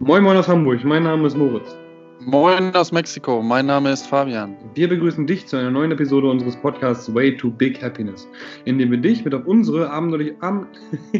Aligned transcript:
Moin 0.00 0.22
Moin 0.22 0.36
aus 0.36 0.46
Hamburg, 0.46 0.84
mein 0.84 1.02
Name 1.02 1.26
ist 1.26 1.36
Moritz. 1.36 1.76
Moin 2.20 2.72
aus 2.76 2.92
Mexiko, 2.92 3.42
mein 3.42 3.66
Name 3.66 3.90
ist 3.90 4.06
Fabian. 4.06 4.56
Wir 4.74 4.88
begrüßen 4.88 5.26
dich 5.26 5.48
zu 5.48 5.56
einer 5.56 5.72
neuen 5.72 5.90
Episode 5.90 6.30
unseres 6.30 6.54
Podcasts 6.56 7.12
Way 7.12 7.36
to 7.36 7.50
Big 7.50 7.82
Happiness, 7.82 8.28
in 8.64 8.78
dem 8.78 8.92
wir 8.92 8.98
dich 8.98 9.24
mit 9.24 9.34
auf 9.34 9.44
unsere 9.46 9.90
abenteuerliche 9.90 10.36
Am 10.40 10.68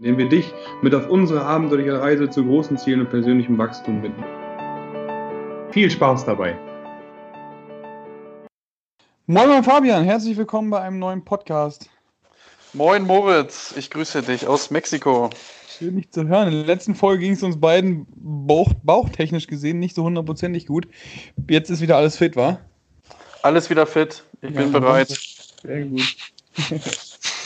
indem 0.00 0.18
wir 0.18 0.28
dich 0.28 0.52
mit 0.82 0.92
auf 0.92 1.08
unsere 1.08 1.44
abenteuerliche 1.44 2.00
Reise 2.00 2.28
zu 2.28 2.44
großen 2.44 2.76
Zielen 2.76 3.02
und 3.02 3.10
persönlichem 3.10 3.56
Wachstum 3.58 4.02
binden. 4.02 4.24
Viel 5.70 5.88
Spaß 5.88 6.24
dabei! 6.24 6.58
Moin, 9.26 9.48
moin 9.48 9.62
Fabian, 9.62 10.02
herzlich 10.02 10.36
willkommen 10.36 10.70
bei 10.70 10.80
einem 10.80 10.98
neuen 10.98 11.24
Podcast. 11.24 11.88
Moin 12.74 13.04
Moritz, 13.04 13.74
ich 13.78 13.90
grüße 13.90 14.22
dich 14.22 14.46
aus 14.46 14.70
Mexiko. 14.70 15.30
Schön, 15.78 15.96
dich 15.96 16.10
zu 16.10 16.28
hören. 16.28 16.48
In 16.48 16.54
der 16.54 16.66
letzten 16.66 16.94
Folge 16.94 17.24
ging 17.24 17.32
es 17.32 17.42
uns 17.42 17.58
beiden 17.58 18.06
bauch, 18.14 18.74
bauchtechnisch 18.82 19.46
gesehen 19.46 19.78
nicht 19.78 19.94
so 19.94 20.04
hundertprozentig 20.04 20.66
gut. 20.66 20.86
Jetzt 21.48 21.70
ist 21.70 21.80
wieder 21.80 21.96
alles 21.96 22.18
fit, 22.18 22.36
wa? 22.36 22.58
Alles 23.40 23.70
wieder 23.70 23.86
fit. 23.86 24.22
Ich 24.42 24.50
ja, 24.50 24.60
bin 24.60 24.72
bereit. 24.72 25.08
Sehr 25.62 25.84
gut. 25.86 26.16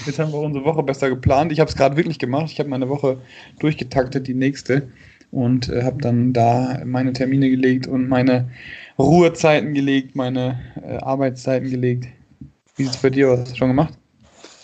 Jetzt 0.06 0.18
haben 0.18 0.32
wir 0.32 0.40
unsere 0.40 0.64
Woche 0.64 0.82
besser 0.82 1.08
geplant. 1.08 1.52
Ich 1.52 1.60
habe 1.60 1.70
es 1.70 1.76
gerade 1.76 1.96
wirklich 1.96 2.18
gemacht. 2.18 2.50
Ich 2.50 2.58
habe 2.58 2.68
meine 2.68 2.88
Woche 2.88 3.20
durchgetaktet, 3.60 4.26
die 4.26 4.34
nächste. 4.34 4.88
Und 5.30 5.68
äh, 5.68 5.84
habe 5.84 6.02
dann 6.02 6.32
da 6.32 6.82
meine 6.84 7.12
Termine 7.12 7.48
gelegt 7.48 7.86
und 7.86 8.08
meine 8.08 8.50
Ruhezeiten 8.98 9.72
gelegt, 9.72 10.16
meine 10.16 10.60
äh, 10.84 10.96
Arbeitszeiten 10.96 11.70
gelegt. 11.70 12.08
Wie 12.74 12.84
sieht 12.84 12.94
es 12.94 13.00
bei 13.00 13.10
dir 13.10 13.30
aus? 13.30 13.40
Hast 13.40 13.52
du 13.52 13.56
schon 13.56 13.68
gemacht? 13.68 13.94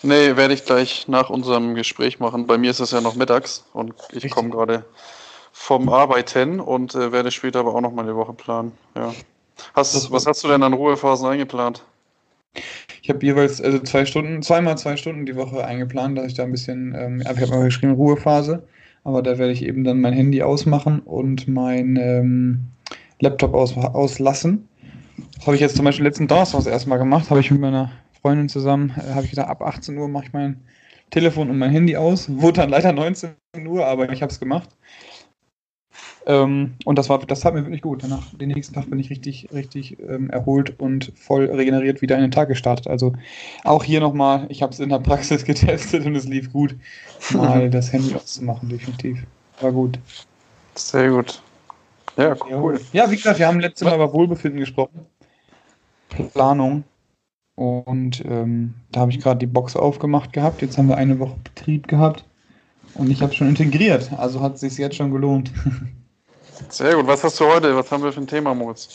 Nee, 0.01 0.37
werde 0.37 0.53
ich 0.53 0.65
gleich 0.65 1.07
nach 1.07 1.29
unserem 1.29 1.75
Gespräch 1.75 2.19
machen. 2.19 2.47
Bei 2.47 2.57
mir 2.57 2.71
ist 2.71 2.79
es 2.79 2.91
ja 2.91 3.01
noch 3.01 3.15
mittags 3.15 3.65
und 3.73 3.93
ich 4.13 4.29
komme 4.29 4.49
gerade 4.49 4.85
vom 5.51 5.89
Arbeiten 5.89 6.59
und 6.59 6.95
äh, 6.95 7.11
werde 7.11 7.31
später 7.31 7.59
aber 7.59 7.75
auch 7.75 7.81
noch 7.81 7.91
mal 7.91 8.05
die 8.05 8.15
Woche 8.15 8.33
planen. 8.33 8.71
Ja. 8.95 9.13
Hast, 9.73 10.09
was 10.11 10.25
hast 10.25 10.43
du 10.43 10.47
denn 10.47 10.63
an 10.63 10.73
Ruhephasen 10.73 11.27
eingeplant? 11.27 11.83
Ich 13.01 13.09
habe 13.09 13.25
jeweils 13.25 13.61
also 13.61 13.79
zwei 13.79 14.05
Stunden, 14.05 14.41
zweimal 14.41 14.77
zwei 14.77 14.95
Stunden 14.95 15.25
die 15.25 15.35
Woche 15.35 15.65
eingeplant, 15.65 16.17
dass 16.17 16.27
ich 16.27 16.33
da 16.33 16.43
ein 16.43 16.51
bisschen, 16.51 16.95
ähm, 16.97 17.21
ich 17.21 17.27
habe 17.27 17.47
mal 17.47 17.65
geschrieben 17.65 17.93
Ruhephase, 17.93 18.63
aber 19.03 19.21
da 19.21 19.37
werde 19.37 19.51
ich 19.51 19.63
eben 19.63 19.83
dann 19.83 19.99
mein 19.99 20.13
Handy 20.13 20.41
ausmachen 20.41 20.99
und 21.01 21.47
mein 21.47 21.97
ähm, 21.97 22.59
Laptop 23.19 23.53
aus, 23.53 23.75
auslassen. 23.75 24.67
Das 25.35 25.45
habe 25.45 25.55
ich 25.55 25.61
jetzt 25.61 25.75
zum 25.75 25.85
Beispiel 25.85 26.05
letzten 26.05 26.27
Donnerstag 26.27 26.59
das 26.59 26.67
erste 26.67 26.89
Mal 26.89 26.97
gemacht, 26.97 27.29
habe 27.29 27.41
ich 27.41 27.51
mit 27.51 27.59
meiner 27.59 27.91
Freundin 28.21 28.49
zusammen, 28.49 28.93
äh, 28.97 29.13
habe 29.13 29.23
ich 29.23 29.31
gesagt, 29.31 29.49
ab 29.49 29.61
18 29.61 29.97
Uhr 29.97 30.07
mache 30.07 30.25
ich 30.25 30.33
mein 30.33 30.61
Telefon 31.09 31.49
und 31.49 31.57
mein 31.57 31.71
Handy 31.71 31.95
aus. 31.95 32.29
Wurde 32.41 32.61
dann 32.61 32.69
leider 32.69 32.91
19 32.91 33.31
Uhr, 33.65 33.85
aber 33.85 34.11
ich 34.11 34.21
habe 34.21 34.31
es 34.31 34.39
gemacht. 34.39 34.69
Ähm, 36.25 36.75
und 36.85 36.97
das 36.99 37.09
war, 37.09 37.19
das 37.19 37.43
hat 37.43 37.53
mir 37.53 37.63
wirklich 37.63 37.81
gut. 37.81 38.03
Danach, 38.03 38.23
den 38.33 38.49
nächsten 38.49 38.75
Tag 38.75 38.89
bin 38.89 38.99
ich 38.99 39.09
richtig, 39.09 39.49
richtig 39.51 39.97
ähm, 39.99 40.29
erholt 40.29 40.79
und 40.79 41.11
voll 41.15 41.45
regeneriert 41.45 42.01
wieder 42.01 42.15
in 42.15 42.21
den 42.21 42.31
Tag 42.31 42.49
gestartet. 42.49 42.87
Also 42.87 43.13
auch 43.63 43.83
hier 43.83 43.99
nochmal, 43.99 44.45
ich 44.49 44.61
habe 44.61 44.71
es 44.71 44.79
in 44.79 44.89
der 44.89 44.99
Praxis 44.99 45.43
getestet 45.45 46.05
und 46.05 46.15
es 46.15 46.25
lief 46.25 46.51
gut, 46.51 46.75
mal 47.33 47.69
das 47.71 47.91
Handy 47.91 48.13
auszumachen, 48.13 48.69
definitiv. 48.69 49.23
War 49.61 49.71
gut. 49.71 49.97
Sehr 50.75 51.09
gut. 51.09 51.41
Ja, 52.17 52.35
cool. 52.51 52.79
Ja, 52.91 53.09
wie 53.09 53.15
gesagt, 53.15 53.39
wir 53.39 53.47
haben 53.47 53.59
letztes 53.59 53.85
Mal 53.87 53.95
über 53.95 54.11
Wohlbefinden 54.13 54.59
gesprochen. 54.59 55.05
Planung. 56.33 56.83
Und 57.59 58.23
ähm, 58.23 58.73
da 58.89 59.01
habe 59.01 59.11
ich 59.11 59.19
gerade 59.19 59.37
die 59.37 59.45
Box 59.45 59.75
aufgemacht 59.75 60.31
gehabt. 60.31 60.61
Jetzt 60.61 60.77
haben 60.77 60.87
wir 60.87 60.95
eine 60.95 61.19
Woche 61.19 61.35
Betrieb 61.43 61.89
gehabt. 61.89 62.23
Und 62.93 63.11
ich 63.11 63.21
habe 63.21 63.33
schon 63.33 63.49
integriert. 63.49 64.13
Also 64.15 64.39
hat 64.39 64.55
es 64.55 64.61
sich 64.61 64.77
jetzt 64.77 64.95
schon 64.95 65.11
gelohnt. 65.11 65.51
Sehr 66.69 66.95
gut. 66.95 67.05
Was 67.07 67.21
hast 67.21 67.37
du 67.37 67.45
heute? 67.47 67.75
Was 67.75 67.91
haben 67.91 68.01
wir 68.01 68.13
für 68.13 68.21
ein 68.21 68.27
Thema, 68.27 68.55
Moritz? 68.55 68.87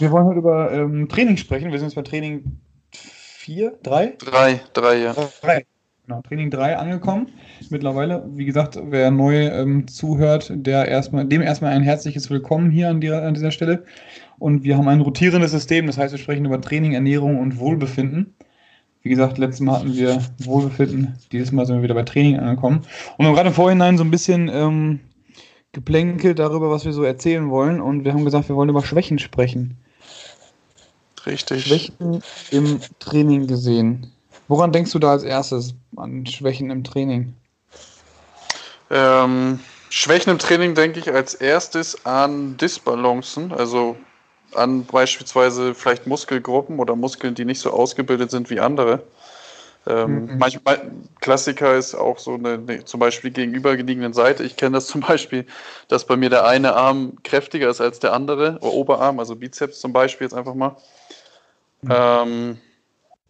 Wir 0.00 0.10
wollen 0.10 0.26
heute 0.26 0.40
über 0.40 0.72
ähm, 0.72 1.08
Training 1.08 1.36
sprechen. 1.36 1.70
Wir 1.70 1.78
sind 1.78 1.86
jetzt 1.86 1.94
bei 1.94 2.02
Training 2.02 2.58
4, 2.90 3.72
3? 3.84 4.14
3, 4.18 4.60
3, 4.72 4.96
ja. 4.96 5.14
3. 5.40 5.64
Genau, 6.08 6.22
Training 6.22 6.50
3 6.50 6.76
angekommen. 6.76 7.28
Mittlerweile, 7.70 8.24
wie 8.30 8.46
gesagt, 8.46 8.80
wer 8.82 9.12
neu 9.12 9.46
ähm, 9.46 9.86
zuhört, 9.86 10.50
der 10.52 10.88
erstmal, 10.88 11.24
dem 11.24 11.42
erstmal 11.42 11.70
ein 11.70 11.84
herzliches 11.84 12.30
Willkommen 12.30 12.72
hier 12.72 12.88
an, 12.88 13.00
die, 13.00 13.12
an 13.12 13.34
dieser 13.34 13.52
Stelle. 13.52 13.84
Und 14.38 14.62
wir 14.62 14.76
haben 14.76 14.88
ein 14.88 15.00
rotierendes 15.00 15.50
System, 15.50 15.86
das 15.86 15.98
heißt, 15.98 16.12
wir 16.12 16.18
sprechen 16.18 16.44
über 16.44 16.60
Training, 16.60 16.92
Ernährung 16.92 17.38
und 17.40 17.58
Wohlbefinden. 17.58 18.34
Wie 19.02 19.08
gesagt, 19.08 19.38
letztes 19.38 19.60
Mal 19.60 19.78
hatten 19.78 19.94
wir 19.94 20.22
Wohlbefinden, 20.38 21.16
dieses 21.32 21.52
Mal 21.52 21.66
sind 21.66 21.76
wir 21.76 21.82
wieder 21.82 21.94
bei 21.94 22.02
Training 22.02 22.38
angekommen. 22.38 22.78
Und 23.16 23.24
wir 23.24 23.26
haben 23.28 23.34
gerade 23.34 23.48
im 23.48 23.54
Vorhinein 23.54 23.96
so 23.96 24.04
ein 24.04 24.10
bisschen 24.10 24.50
ähm, 24.52 25.00
geplänkelt 25.72 26.38
darüber, 26.38 26.70
was 26.70 26.84
wir 26.84 26.92
so 26.92 27.02
erzählen 27.02 27.50
wollen. 27.50 27.80
Und 27.80 28.04
wir 28.04 28.12
haben 28.12 28.24
gesagt, 28.24 28.48
wir 28.48 28.56
wollen 28.56 28.68
über 28.68 28.84
Schwächen 28.84 29.18
sprechen. 29.18 29.76
Richtig. 31.26 31.66
Schwächen 31.66 32.22
im 32.50 32.80
Training 32.98 33.46
gesehen. 33.46 34.12
Woran 34.48 34.72
denkst 34.72 34.92
du 34.92 34.98
da 34.98 35.12
als 35.12 35.24
erstes 35.24 35.74
an 35.96 36.26
Schwächen 36.26 36.70
im 36.70 36.84
Training? 36.84 37.34
Ähm, 38.90 39.60
Schwächen 39.90 40.30
im 40.30 40.38
Training 40.38 40.74
denke 40.74 41.00
ich 41.00 41.12
als 41.12 41.34
erstes 41.34 42.04
an 42.06 42.56
Disbalancen, 42.56 43.52
also 43.52 43.96
an 44.54 44.84
beispielsweise 44.84 45.74
vielleicht 45.74 46.06
Muskelgruppen 46.06 46.78
oder 46.78 46.96
Muskeln, 46.96 47.34
die 47.34 47.44
nicht 47.44 47.60
so 47.60 47.70
ausgebildet 47.70 48.30
sind 48.30 48.50
wie 48.50 48.60
andere. 48.60 49.02
Ähm, 49.86 50.26
mhm. 50.26 50.38
Manchmal 50.38 50.90
Klassiker 51.20 51.76
ist 51.76 51.94
auch 51.94 52.18
so 52.18 52.34
eine, 52.34 52.54
eine 52.54 52.84
zum 52.84 53.00
Beispiel 53.00 53.30
gegenübergelegenen 53.30 54.12
Seite. 54.12 54.44
Ich 54.44 54.56
kenne 54.56 54.76
das 54.76 54.86
zum 54.88 55.00
Beispiel, 55.00 55.46
dass 55.88 56.06
bei 56.06 56.16
mir 56.16 56.30
der 56.30 56.46
eine 56.46 56.74
Arm 56.74 57.18
kräftiger 57.22 57.70
ist 57.70 57.80
als 57.80 57.98
der 57.98 58.12
andere, 58.12 58.58
oder 58.60 58.72
Oberarm, 58.72 59.18
also 59.18 59.36
Bizeps 59.36 59.80
zum 59.80 59.92
Beispiel 59.92 60.26
jetzt 60.26 60.34
einfach 60.34 60.54
mal. 60.54 60.76
Mhm. 61.82 61.90
Ähm, 61.90 62.58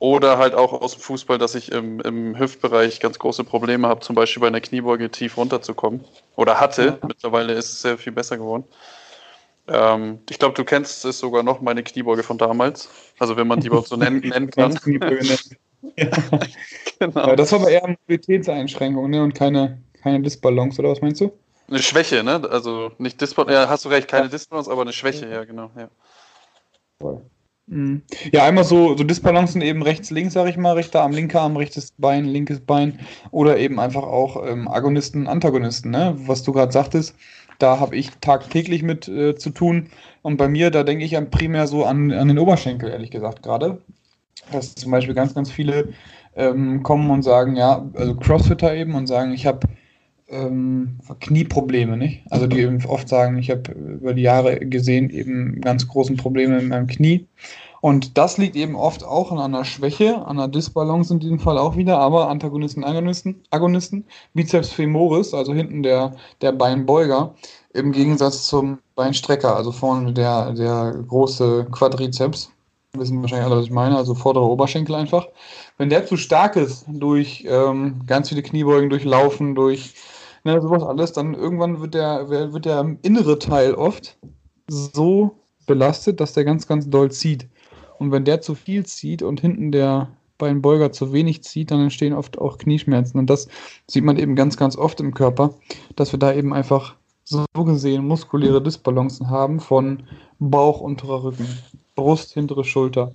oder 0.01 0.39
halt 0.39 0.55
auch 0.55 0.73
aus 0.73 0.93
dem 0.93 1.01
Fußball, 1.01 1.39
dass 1.39 1.57
ich 1.57 1.73
im, 1.73 2.01
im 2.01 2.39
Hüftbereich 2.39 3.01
ganz 3.01 3.19
große 3.19 3.43
Probleme 3.43 3.89
habe, 3.89 4.01
zum 4.01 4.15
Beispiel 4.15 4.41
bei 4.41 4.47
einer 4.47 4.61
Kniebeuge 4.61 5.11
tief 5.11 5.37
runterzukommen. 5.37 6.05
Oder 6.37 6.61
hatte. 6.61 6.99
Mittlerweile 7.07 7.55
ist 7.55 7.71
es 7.71 7.83
sehr 7.83 7.99
viel 7.99 8.13
besser 8.13 8.37
geworden. 8.37 8.65
Ähm, 9.69 10.19
ich 10.31 10.39
glaube, 10.39 10.55
du 10.55 10.65
kennst 10.65 11.05
es 11.05 11.19
sogar 11.19 11.43
noch, 11.43 11.61
meine 11.61 11.83
Kniebeuge 11.83 12.23
von 12.23 12.39
damals. 12.39 12.89
Also 13.19 13.37
wenn 13.37 13.47
man 13.47 13.61
die 13.61 13.69
überhaupt 13.69 13.89
so 13.89 13.97
nennen, 13.97 14.21
nennen 14.25 14.51
kann. 14.51 14.79
ja. 15.97 16.09
genau. 16.99 17.21
Aber 17.21 17.37
das 17.37 17.53
war 17.53 17.61
aber 17.61 17.71
eher 17.71 17.85
eine 17.85 17.97
Mobilitätseinschränkung 18.01 19.11
ne? 19.11 19.23
und 19.23 19.35
keine, 19.35 19.83
keine 20.03 20.21
Disbalance, 20.21 20.81
oder 20.81 20.91
was 20.91 21.01
meinst 21.01 21.21
du? 21.21 21.33
Eine 21.69 21.81
Schwäche, 21.81 22.25
ne? 22.25 22.49
Also 22.51 22.93
nicht 22.99 23.21
Disbalance, 23.21 23.55
ja, 23.55 23.69
hast 23.69 23.85
du 23.85 23.91
recht, 23.91 24.09
keine 24.09 24.29
Disbalance, 24.29 24.71
aber 24.71 24.83
eine 24.83 24.93
Schwäche, 24.93 25.29
ja, 25.29 25.45
genau. 25.45 25.71
Ja. 25.77 25.91
Mhm. 27.67 28.03
Ja, 28.33 28.45
einmal 28.45 28.65
so, 28.65 28.97
so 28.97 29.05
Disbalancen 29.05 29.61
eben 29.61 29.83
rechts, 29.83 30.11
links, 30.11 30.33
sag 30.33 30.49
ich 30.49 30.57
mal, 30.57 30.73
rechter 30.73 31.03
Arm, 31.03 31.13
linker 31.13 31.43
Arm, 31.43 31.57
rechtes 31.57 31.93
Bein, 31.99 32.25
linkes 32.25 32.61
Bein 32.61 33.01
oder 33.31 33.59
eben 33.59 33.79
einfach 33.79 34.05
auch 34.05 34.43
ähm, 34.47 34.67
Agonisten, 34.69 35.27
Antagonisten, 35.27 35.91
ne? 35.91 36.15
Was 36.27 36.43
du 36.43 36.53
gerade 36.53 36.73
sagtest, 36.73 37.15
da 37.59 37.81
habe 37.81 37.97
ich 37.97 38.11
tagtäglich 38.21 38.83
mit 38.83 39.09
äh, 39.09 39.35
zu 39.37 39.51
tun 39.51 39.91
und 40.23 40.37
bei 40.37 40.49
mir, 40.49 40.71
da 40.71 40.83
denke 40.83 41.05
ich 41.05 41.13
ja 41.13 41.21
primär 41.21 41.67
so 41.67 41.85
an, 41.85 42.13
an 42.13 42.29
den 42.29 42.39
Oberschenkel, 42.39 42.91
ehrlich 42.91 43.11
gesagt, 43.11 43.43
gerade. 43.43 43.83
Dass 44.53 44.75
zum 44.75 44.93
Beispiel 44.93 45.15
ganz, 45.15 45.35
ganz 45.35 45.51
viele 45.51 45.93
ähm, 46.37 46.83
kommen 46.83 47.11
und 47.11 47.23
sagen, 47.23 47.57
ja, 47.57 47.85
also 47.95 48.15
Crossfitter 48.15 48.75
eben 48.75 48.95
und 48.95 49.07
sagen, 49.07 49.33
ich 49.33 49.47
habe 49.47 49.67
ähm, 50.29 50.99
Knieprobleme, 51.21 51.97
nicht? 51.97 52.23
Also 52.31 52.47
die 52.47 52.61
eben 52.61 52.85
oft 52.87 53.09
sagen, 53.09 53.39
ich 53.39 53.51
habe 53.51 53.73
über 53.73 54.15
die 54.15 54.23
Jahre 54.23 54.59
gesehen 54.59 55.11
eben 55.11 55.61
ganz 55.61 55.89
großen 55.89 56.17
Probleme 56.17 56.59
in 56.59 56.69
meinem 56.69 56.87
Knie. 56.87 57.27
Und 57.81 58.19
das 58.19 58.39
liegt 58.39 58.57
eben 58.57 58.75
oft 58.75 59.05
auch 59.05 59.31
an 59.31 59.39
einer 59.39 59.65
Schwäche, 59.65 60.17
an 60.27 60.39
einer 60.39 60.49
Disbalance 60.49 61.13
in 61.13 61.21
diesem 61.21 61.39
Fall 61.39 61.59
auch 61.59 61.77
wieder, 61.77 61.99
aber 61.99 62.29
Antagonisten, 62.29 62.85
Agonisten, 62.85 63.43
Agonisten, 63.51 64.05
Bizeps 64.35 64.71
femoris, 64.71 65.33
also 65.33 65.55
hinten 65.55 65.83
der, 65.83 66.17
der 66.41 66.53
Beinbeuger, 66.53 67.35
im 67.75 67.93
Gegensatz 67.93 68.47
zum 68.47 68.79
Beinstrecker, 68.97 69.55
also 69.55 69.71
vorne 69.71 70.13
der, 70.13 70.53
der 70.53 71.05
große 71.07 71.67
Quadrizeps, 71.71 72.51
wissen 72.95 73.21
wahrscheinlich 73.21 73.47
alle, 73.47 73.59
was 73.59 73.67
ich 73.67 73.71
meine, 73.71 73.97
also 73.97 74.15
vordere 74.15 74.45
Oberschenkel 74.45 74.95
einfach. 74.95 75.27
Wenn 75.77 75.91
der 75.91 76.07
zu 76.07 76.17
stark 76.17 76.57
ist 76.57 76.85
durch 76.89 77.45
ähm, 77.49 78.01
ganz 78.07 78.31
viele 78.31 78.43
Kniebeugen, 78.43 78.91
durch 78.91 79.05
Laufen, 79.05 79.55
durch 79.55 79.95
ne, 80.45 80.61
sowas 80.61 80.83
alles, 80.83 81.13
dann 81.13 81.35
irgendwann 81.35 81.81
wird 81.81 81.95
der, 81.95 82.29
wird 82.29 82.65
der 82.65 82.97
innere 83.03 83.39
Teil 83.39 83.75
oft 83.75 84.19
so 84.67 85.37
belastet, 85.67 86.21
dass 86.21 86.33
der 86.33 86.45
ganz, 86.45 86.67
ganz 86.67 86.89
doll 86.89 87.11
zieht. 87.11 87.47
Und 87.99 88.13
wenn 88.13 88.25
der 88.25 88.41
zu 88.41 88.55
viel 88.55 88.87
zieht 88.87 89.23
und 89.23 89.41
hinten 89.41 89.73
der 89.73 90.09
Beinbeuger 90.39 90.93
zu 90.93 91.13
wenig 91.13 91.43
zieht, 91.43 91.71
dann 91.71 91.81
entstehen 91.81 92.13
oft 92.13 92.39
auch 92.39 92.59
Knieschmerzen. 92.59 93.19
Und 93.19 93.29
das 93.29 93.49
sieht 93.87 94.05
man 94.05 94.19
eben 94.19 94.37
ganz, 94.37 94.57
ganz 94.57 94.77
oft 94.77 95.01
im 95.01 95.15
Körper, 95.15 95.55
dass 95.97 96.13
wir 96.13 96.19
da 96.19 96.33
eben 96.33 96.55
einfach 96.55 96.95
so 97.25 97.45
gesehen 97.55 98.07
muskuläre 98.07 98.63
Disbalancen 98.63 99.29
haben 99.29 99.61
von 99.61 100.05
Bauch, 100.39 100.81
unterer 100.81 101.25
Rücken, 101.25 101.47
Brust, 101.95 102.33
hintere 102.33 102.65
Schulter, 102.65 103.13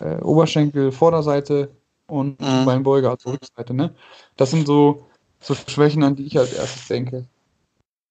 äh, 0.00 0.20
Oberschenkel, 0.22 0.90
Vorderseite 0.90 1.70
und 2.08 2.40
mhm. 2.40 2.64
Beinbeuger, 2.64 3.10
also 3.10 3.30
Rückseite. 3.30 3.74
Ne? 3.74 3.94
Das 4.36 4.50
sind 4.50 4.66
so 4.66 5.06
so 5.40 5.54
Schwächen, 5.54 6.02
an 6.02 6.16
die 6.16 6.26
ich 6.26 6.38
als 6.38 6.52
erstes 6.52 6.88
denke. 6.88 7.26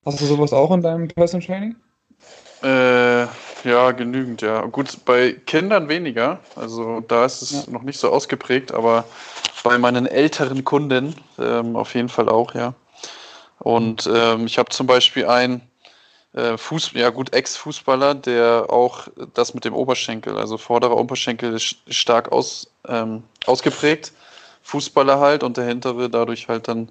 Hast 0.06 0.22
du 0.22 0.26
sowas 0.26 0.54
auch 0.54 0.72
in 0.72 0.82
deinem 0.82 1.08
Personal 1.08 1.46
Training? 1.46 1.76
Äh, 2.62 3.28
ja, 3.66 3.92
genügend, 3.92 4.42
ja. 4.42 4.62
Gut, 4.66 5.04
bei 5.06 5.34
Kindern 5.34 5.90
weniger. 5.90 6.40
Also 6.56 7.02
da 7.02 7.26
ist 7.26 7.42
es 7.42 7.52
ja. 7.52 7.64
noch 7.72 7.82
nicht 7.82 8.00
so 8.00 8.10
ausgeprägt, 8.10 8.74
aber 8.74 9.06
bei 9.64 9.78
meinen 9.78 10.06
älteren 10.06 10.64
Kunden 10.64 11.16
ähm, 11.40 11.76
auf 11.76 11.96
jeden 11.96 12.10
Fall 12.10 12.30
auch, 12.30 12.54
ja. 12.56 12.74
Und 13.60 14.10
ähm, 14.14 14.46
ich 14.46 14.58
habe 14.58 14.70
zum 14.70 14.88
Beispiel 14.88 15.26
einen 15.26 15.62
äh, 16.34 16.58
Fuß, 16.58 16.92
ja 16.94 17.10
gut, 17.10 17.34
Ex-Fußballer, 17.34 18.16
der 18.16 18.68
auch 18.70 19.08
das 19.34 19.54
mit 19.54 19.66
dem 19.66 19.74
Oberschenkel, 19.74 20.38
also 20.38 20.58
vorderer 20.58 20.98
Oberschenkel 20.98 21.54
ist 21.54 21.78
stark 21.90 22.32
aus, 22.32 22.70
ähm, 22.88 23.24
ausgeprägt. 23.46 24.12
Fußballer 24.64 25.20
halt 25.20 25.44
und 25.44 25.58
der 25.58 25.66
hintere 25.66 26.10
dadurch 26.10 26.48
halt 26.50 26.68
dann 26.68 26.90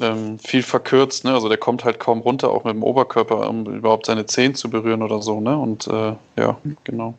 ähm, 0.00 0.38
viel 0.38 0.62
verkürzt, 0.62 1.24
ne? 1.24 1.32
Also 1.34 1.48
der 1.48 1.58
kommt 1.58 1.84
halt 1.84 1.98
kaum 1.98 2.20
runter, 2.20 2.50
auch 2.50 2.64
mit 2.64 2.74
dem 2.74 2.82
Oberkörper, 2.82 3.48
um 3.48 3.66
überhaupt 3.66 4.06
seine 4.06 4.26
Zehen 4.26 4.54
zu 4.54 4.70
berühren 4.70 5.02
oder 5.02 5.22
so, 5.22 5.40
ne? 5.40 5.56
Und 5.56 5.86
äh, 5.86 6.14
ja, 6.36 6.56
genau. 6.84 7.14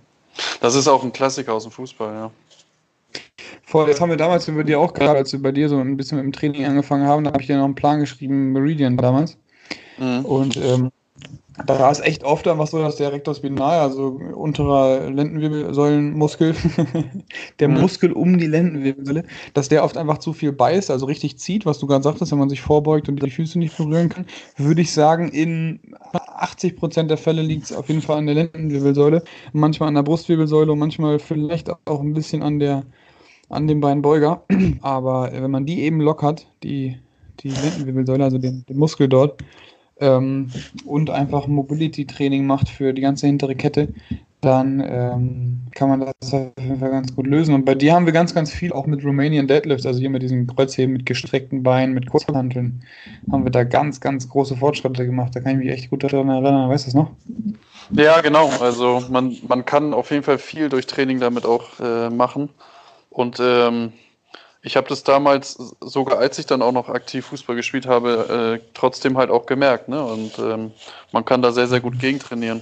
Das 0.62 0.76
ist 0.76 0.88
auch 0.88 1.04
ein 1.04 1.14
Klassiker 1.14 1.54
aus 1.54 1.64
dem 1.64 1.72
Fußball, 1.72 2.14
ja. 2.14 2.32
Voll, 3.66 3.88
das 3.88 4.02
haben 4.02 4.10
wir 4.10 4.18
damals 4.18 4.48
über 4.48 4.64
dir 4.64 4.80
auch 4.80 4.94
gehabt, 4.94 5.18
als 5.18 5.34
wir 5.34 5.42
bei 5.42 5.52
dir 5.52 5.70
so 5.70 5.78
ein 5.78 5.98
bisschen 5.98 6.18
mit 6.18 6.26
dem 6.26 6.34
Training 6.34 6.66
angefangen 6.66 7.08
haben, 7.08 7.24
da 7.24 7.32
habe 7.32 7.42
ich 7.42 7.48
dir 7.48 7.58
noch 7.58 7.66
einen 7.66 7.76
Plan 7.76 8.00
geschrieben, 8.00 8.52
Meridian 8.52 8.98
damals. 8.98 9.38
Mhm. 9.98 10.26
Und 10.26 10.58
ähm, 10.58 10.92
da 11.66 11.92
es 11.92 12.00
echt 12.00 12.24
oft 12.24 12.48
einfach 12.48 12.68
so, 12.68 12.80
dass 12.80 12.96
der 12.96 13.12
Rector 13.12 13.36
spinal, 13.36 13.80
also 13.80 14.20
unterer 14.36 15.10
Lendenwirbelsäulenmuskel, 15.12 16.56
der 17.60 17.68
mhm. 17.68 17.82
Muskel 17.82 18.12
um 18.12 18.38
die 18.38 18.48
Lendenwirbelsäule, 18.48 19.24
dass 19.54 19.70
der 19.70 19.84
oft 19.84 19.98
einfach 19.98 20.18
zu 20.18 20.34
viel 20.34 20.52
beißt, 20.52 20.90
also 20.90 21.06
richtig 21.06 21.38
zieht, 21.38 21.66
was 21.66 21.80
du 21.80 21.88
gerade 21.88 22.04
sagtest, 22.04 22.32
wenn 22.32 22.40
man 22.40 22.50
sich 22.50 22.62
vorbeugt 22.62 23.08
und 23.08 23.22
die 23.22 23.30
Füße 23.30 23.60
nicht 23.60 23.78
berühren 23.78 24.10
kann, 24.10 24.26
würde 24.58 24.82
ich 24.82 24.92
sagen, 24.92 25.30
in 25.30 25.80
80 26.14 26.76
Prozent 26.76 27.12
der 27.12 27.18
Fälle 27.18 27.42
liegt 27.42 27.66
es 27.66 27.74
auf 27.74 27.88
jeden 27.88 28.02
Fall 28.02 28.18
an 28.18 28.26
der 28.26 28.36
Lendenwirbelsäule, 28.36 29.24
manchmal 29.52 29.90
an 29.90 29.96
der 29.96 30.04
Brustwirbelsäule 30.04 30.72
und 30.72 30.80
manchmal 30.80 31.20
vielleicht 31.20 31.70
auch 31.70 32.02
ein 32.02 32.14
bisschen 32.14 32.42
an 32.42 32.60
der 32.60 32.84
an 33.50 33.68
dem 33.68 33.80
Beinbeuger. 33.82 34.44
Aber 34.82 35.30
wenn 35.32 35.52
man 35.52 35.66
die 35.66 35.82
eben 35.82 36.02
lockert, 36.02 36.48
die, 36.64 36.98
die 37.42 37.50
Lendenwirbelsäule, 37.50 38.24
also 38.24 38.38
den, 38.38 38.66
den 38.68 38.78
Muskel 38.78 39.08
dort, 39.08 39.44
ähm, 40.00 40.50
und 40.86 41.10
einfach 41.10 41.48
Mobility-Training 41.48 42.46
macht 42.46 42.70
für 42.70 42.94
die 42.94 43.02
ganze 43.02 43.28
hintere 43.28 43.56
Kette, 43.56 43.90
dann 44.44 44.84
ähm, 44.86 45.62
kann 45.74 45.90
man 45.90 46.02
das 46.02 46.34
auf 46.34 46.52
jeden 46.60 46.80
Fall 46.80 46.92
ganz 46.92 47.16
gut 47.16 47.28
lösen. 47.28 47.56
Und 47.56 47.66
bei 47.66 47.76
dir 47.76 47.94
haben 47.94 48.06
wir 48.06 48.14
ganz, 48.14 48.36
ganz 48.36 48.52
viel 48.52 48.74
auch 48.74 48.86
mit 48.86 49.04
Romanian 49.04 49.48
Deadlifts, 49.48 49.86
also 49.86 50.00
hier 50.00 50.10
mit 50.10 50.22
diesen 50.22 50.48
Kreuzheben, 50.48 50.94
mit 50.94 51.06
gestreckten 51.06 51.64
Beinen, 51.64 51.94
mit 51.94 52.10
Kurzhanteln, 52.10 52.84
haben 53.32 53.46
wir 53.46 53.52
da 53.52 53.64
ganz, 53.64 54.02
ganz 54.02 54.28
große 54.28 54.58
Fortschritte 54.58 55.06
gemacht. 55.06 55.36
Da 55.36 55.40
kann 55.40 55.54
ich 55.54 55.66
mich 55.66 55.70
echt 55.70 55.90
gut 55.90 56.04
daran 56.04 56.30
erinnern. 56.30 56.70
Weißt 56.70 56.86
du 56.86 56.88
das 56.88 56.96
noch? 56.96 57.12
Ja, 57.92 58.20
genau. 58.22 58.50
Also 58.60 59.04
man, 59.10 59.36
man 59.48 59.66
kann 59.66 59.94
auf 59.94 60.12
jeden 60.12 60.24
Fall 60.24 60.38
viel 60.38 60.70
durch 60.70 60.88
Training 60.88 61.20
damit 61.20 61.46
auch 61.46 61.80
äh, 61.80 62.10
machen. 62.10 62.50
Und 63.10 63.40
ähm, 63.42 63.94
ich 64.66 64.78
habe 64.78 64.88
das 64.88 65.04
damals, 65.04 65.58
sogar 65.82 66.20
als 66.20 66.40
ich 66.40 66.46
dann 66.46 66.62
auch 66.62 66.72
noch 66.72 66.88
aktiv 66.88 67.26
Fußball 67.26 67.58
gespielt 67.58 67.86
habe, 67.86 68.60
äh, 68.62 68.66
trotzdem 68.74 69.18
halt 69.18 69.30
auch 69.30 69.46
gemerkt. 69.46 69.90
Ne? 69.90 70.02
Und 70.02 70.40
ähm, 70.40 70.72
man 71.12 71.26
kann 71.26 71.42
da 71.42 71.52
sehr, 71.52 71.68
sehr 71.68 71.82
gut 71.82 72.00
gegentrainieren. 72.00 72.62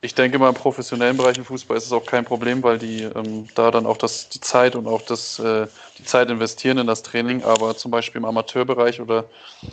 Ich 0.00 0.14
denke 0.14 0.38
mal, 0.38 0.48
im 0.48 0.54
professionellen 0.54 1.18
Bereich 1.18 1.36
im 1.36 1.44
Fußball 1.44 1.76
ist 1.76 1.84
es 1.84 1.92
auch 1.92 2.06
kein 2.06 2.24
Problem, 2.24 2.62
weil 2.62 2.78
die 2.78 3.02
ähm, 3.02 3.46
da 3.54 3.70
dann 3.70 3.84
auch 3.84 3.98
das, 3.98 4.30
die 4.30 4.40
Zeit 4.40 4.74
und 4.74 4.86
auch 4.86 5.02
das, 5.02 5.38
äh, 5.38 5.66
die 5.98 6.04
Zeit 6.04 6.30
investieren 6.30 6.78
in 6.78 6.86
das 6.86 7.02
Training. 7.02 7.42
Aber 7.44 7.76
zum 7.76 7.90
Beispiel 7.90 8.20
im 8.20 8.24
Amateurbereich 8.24 9.02
oder 9.02 9.26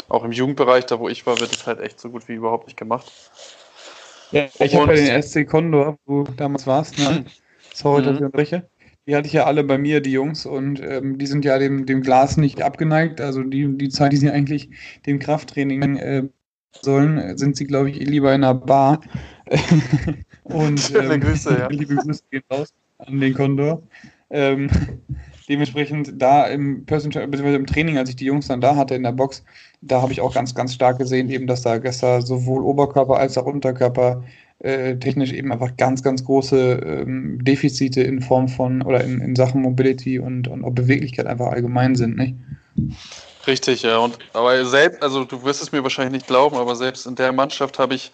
auch 0.10 0.26
im 0.26 0.34
Jugendbereich, 0.34 0.86
da 0.88 1.00
wo 1.00 1.08
ich 1.08 1.26
war, 1.26 1.40
wird 1.40 1.54
es 1.54 1.66
halt 1.68 1.80
echt 1.80 2.02
so 2.02 2.10
gut 2.10 2.28
wie 2.28 2.34
überhaupt 2.34 2.68
nicht 2.68 2.78
gemacht. 2.78 3.10
Ja, 4.32 4.48
ich 4.60 4.76
habe 4.76 4.88
bei 4.88 4.96
den 4.96 5.22
SC 5.22 5.46
Condor, 5.46 5.98
wo 6.06 6.24
du 6.24 6.34
damals 6.34 6.68
warst, 6.68 6.98
ne? 6.98 7.26
sorry, 7.74 8.02
dass 8.04 8.16
ich 8.16 8.22
unterbreche. 8.22 8.70
Die 9.08 9.16
hatte 9.16 9.28
ich 9.28 9.34
ja 9.34 9.46
alle 9.46 9.64
bei 9.64 9.78
mir, 9.78 10.00
die 10.00 10.12
Jungs, 10.12 10.46
und 10.46 10.80
ähm, 10.82 11.18
die 11.18 11.26
sind 11.26 11.44
ja 11.44 11.58
dem, 11.58 11.86
dem 11.86 12.02
Glas 12.02 12.38
nicht 12.38 12.62
abgeneigt. 12.62 13.20
Also 13.20 13.44
die, 13.44 13.78
die 13.78 13.90
Zeit, 13.90 14.12
die 14.12 14.18
sie 14.18 14.30
eigentlich 14.30 14.70
dem 15.06 15.20
Krafttraining 15.20 15.98
äh, 15.98 16.24
sollen, 16.82 17.38
sind 17.38 17.58
sie, 17.58 17.66
glaube 17.66 17.90
ich, 17.90 17.98
lieber 17.98 18.34
in 18.34 18.44
einer 18.44 18.54
Bar. 18.54 19.02
und 20.44 20.80
Schöne 20.80 21.16
ähm, 21.16 21.22
Grüße, 21.22 21.58
ja. 21.58 21.68
liebe 21.70 21.96
Grüße 21.96 22.24
gehen 22.30 22.44
raus 22.52 22.74
an 23.00 23.20
den 23.20 23.34
Kondor. 23.34 23.84
Ähm, 24.30 24.70
dementsprechend 25.50 26.14
da 26.16 26.46
im 26.48 26.86
Personal, 26.86 27.28
beziehungsweise 27.28 27.58
im 27.58 27.66
Training, 27.66 27.98
als 27.98 28.10
ich 28.10 28.16
die 28.16 28.26
Jungs 28.26 28.48
dann 28.48 28.62
da 28.62 28.76
hatte 28.76 28.96
in 28.96 29.04
der 29.04 29.12
Box, 29.12 29.44
da 29.82 30.02
habe 30.02 30.14
ich 30.14 30.22
auch 30.22 30.34
ganz, 30.34 30.56
ganz 30.56 30.74
stark 30.74 30.98
gesehen, 31.00 31.30
eben, 31.30 31.48
dass 31.48 31.64
da 31.64 31.78
gestern 31.78 32.22
sowohl 32.22 32.64
Oberkörper 32.64 33.18
als 33.18 33.38
auch 33.38 33.46
Unterkörper 33.46 34.24
äh, 34.64 34.96
technisch 34.98 35.34
eben 35.34 35.52
einfach 35.52 35.76
ganz, 35.76 36.04
ganz 36.04 36.24
große 36.24 36.58
ähm, 36.58 37.44
Defizite 37.44 38.02
in 38.02 38.22
Form 38.22 38.48
von 38.48 38.82
oder 38.84 39.04
in, 39.04 39.20
in 39.20 39.36
Sachen 39.36 39.62
Mobility 39.62 40.20
und, 40.20 40.48
und 40.48 40.64
auch 40.64 40.72
Beweglichkeit 40.72 41.26
einfach 41.26 41.48
allgemein 41.48 41.96
sind, 41.96 42.18
nicht? 42.18 42.36
Richtig, 43.48 43.82
ja. 43.82 43.98
Und 43.98 44.20
aber 44.34 44.64
selbst, 44.66 45.02
also 45.02 45.26
du 45.26 45.44
wirst 45.44 45.64
es 45.64 45.72
mir 45.72 45.82
wahrscheinlich 45.82 46.14
nicht 46.14 46.28
glauben, 46.28 46.58
aber 46.58 46.76
selbst 46.76 47.08
in 47.08 47.16
der 47.16 47.32
Mannschaft 47.32 47.80
habe 47.80 47.96
ich, 47.96 48.12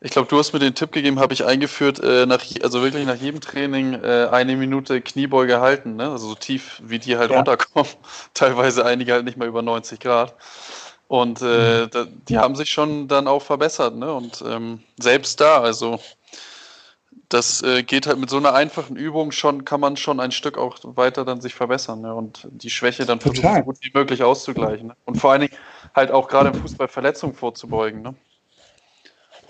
ich 0.00 0.10
glaube, 0.10 0.28
du 0.28 0.38
hast 0.38 0.52
mir 0.52 0.58
den 0.58 0.74
Tipp 0.74 0.92
gegeben, 0.92 1.18
habe 1.18 1.32
ich 1.32 1.46
eingeführt, 1.46 2.00
äh, 2.00 2.26
nach, 2.26 2.44
also 2.62 2.82
wirklich 2.82 3.06
nach 3.06 3.16
jedem 3.16 3.40
Training 3.40 3.94
äh, 3.94 4.28
eine 4.30 4.56
Minute 4.56 5.00
Kniebeuge 5.00 5.60
halten, 5.60 5.96
ne? 5.96 6.10
Also 6.10 6.28
so 6.28 6.34
tief, 6.34 6.82
wie 6.84 6.98
die 6.98 7.16
halt 7.16 7.30
ja. 7.30 7.38
runterkommen. 7.38 7.90
Teilweise 8.34 8.84
einige 8.84 9.14
halt 9.14 9.24
nicht 9.24 9.38
mal 9.38 9.48
über 9.48 9.62
90 9.62 10.00
Grad. 10.00 10.34
Und 11.08 11.40
äh, 11.42 11.84
mhm. 11.84 11.90
da, 11.90 12.06
die 12.28 12.38
haben 12.38 12.54
sich 12.54 12.70
schon 12.70 13.08
dann 13.08 13.26
auch 13.26 13.42
verbessert, 13.42 13.96
ne? 13.96 14.12
Und 14.12 14.44
ähm, 14.46 14.82
selbst 14.98 15.40
da, 15.40 15.60
also 15.60 15.98
das 17.28 17.62
äh, 17.62 17.82
geht 17.82 18.06
halt 18.06 18.18
mit 18.18 18.30
so 18.30 18.38
einer 18.38 18.54
einfachen 18.54 18.96
Übung 18.96 19.32
schon, 19.32 19.64
kann 19.64 19.80
man 19.80 19.96
schon 19.96 20.20
ein 20.20 20.32
Stück 20.32 20.56
auch 20.56 20.78
weiter 20.82 21.24
dann 21.24 21.40
sich 21.40 21.54
verbessern 21.54 22.00
ne? 22.00 22.14
und 22.14 22.48
die 22.50 22.70
Schwäche 22.70 23.04
dann 23.04 23.20
Total. 23.20 23.42
versuchen, 23.42 23.56
so 23.56 23.64
gut 23.64 23.78
wie 23.82 23.90
möglich 23.92 24.22
auszugleichen. 24.22 24.88
Ne? 24.88 24.96
Und 25.04 25.16
vor 25.16 25.32
allen 25.32 25.42
Dingen 25.42 25.54
halt 25.94 26.10
auch 26.10 26.28
gerade 26.28 26.50
im 26.50 26.54
Fußball 26.54 26.88
Verletzungen 26.88 27.34
vorzubeugen. 27.34 28.02
Ne? 28.02 28.14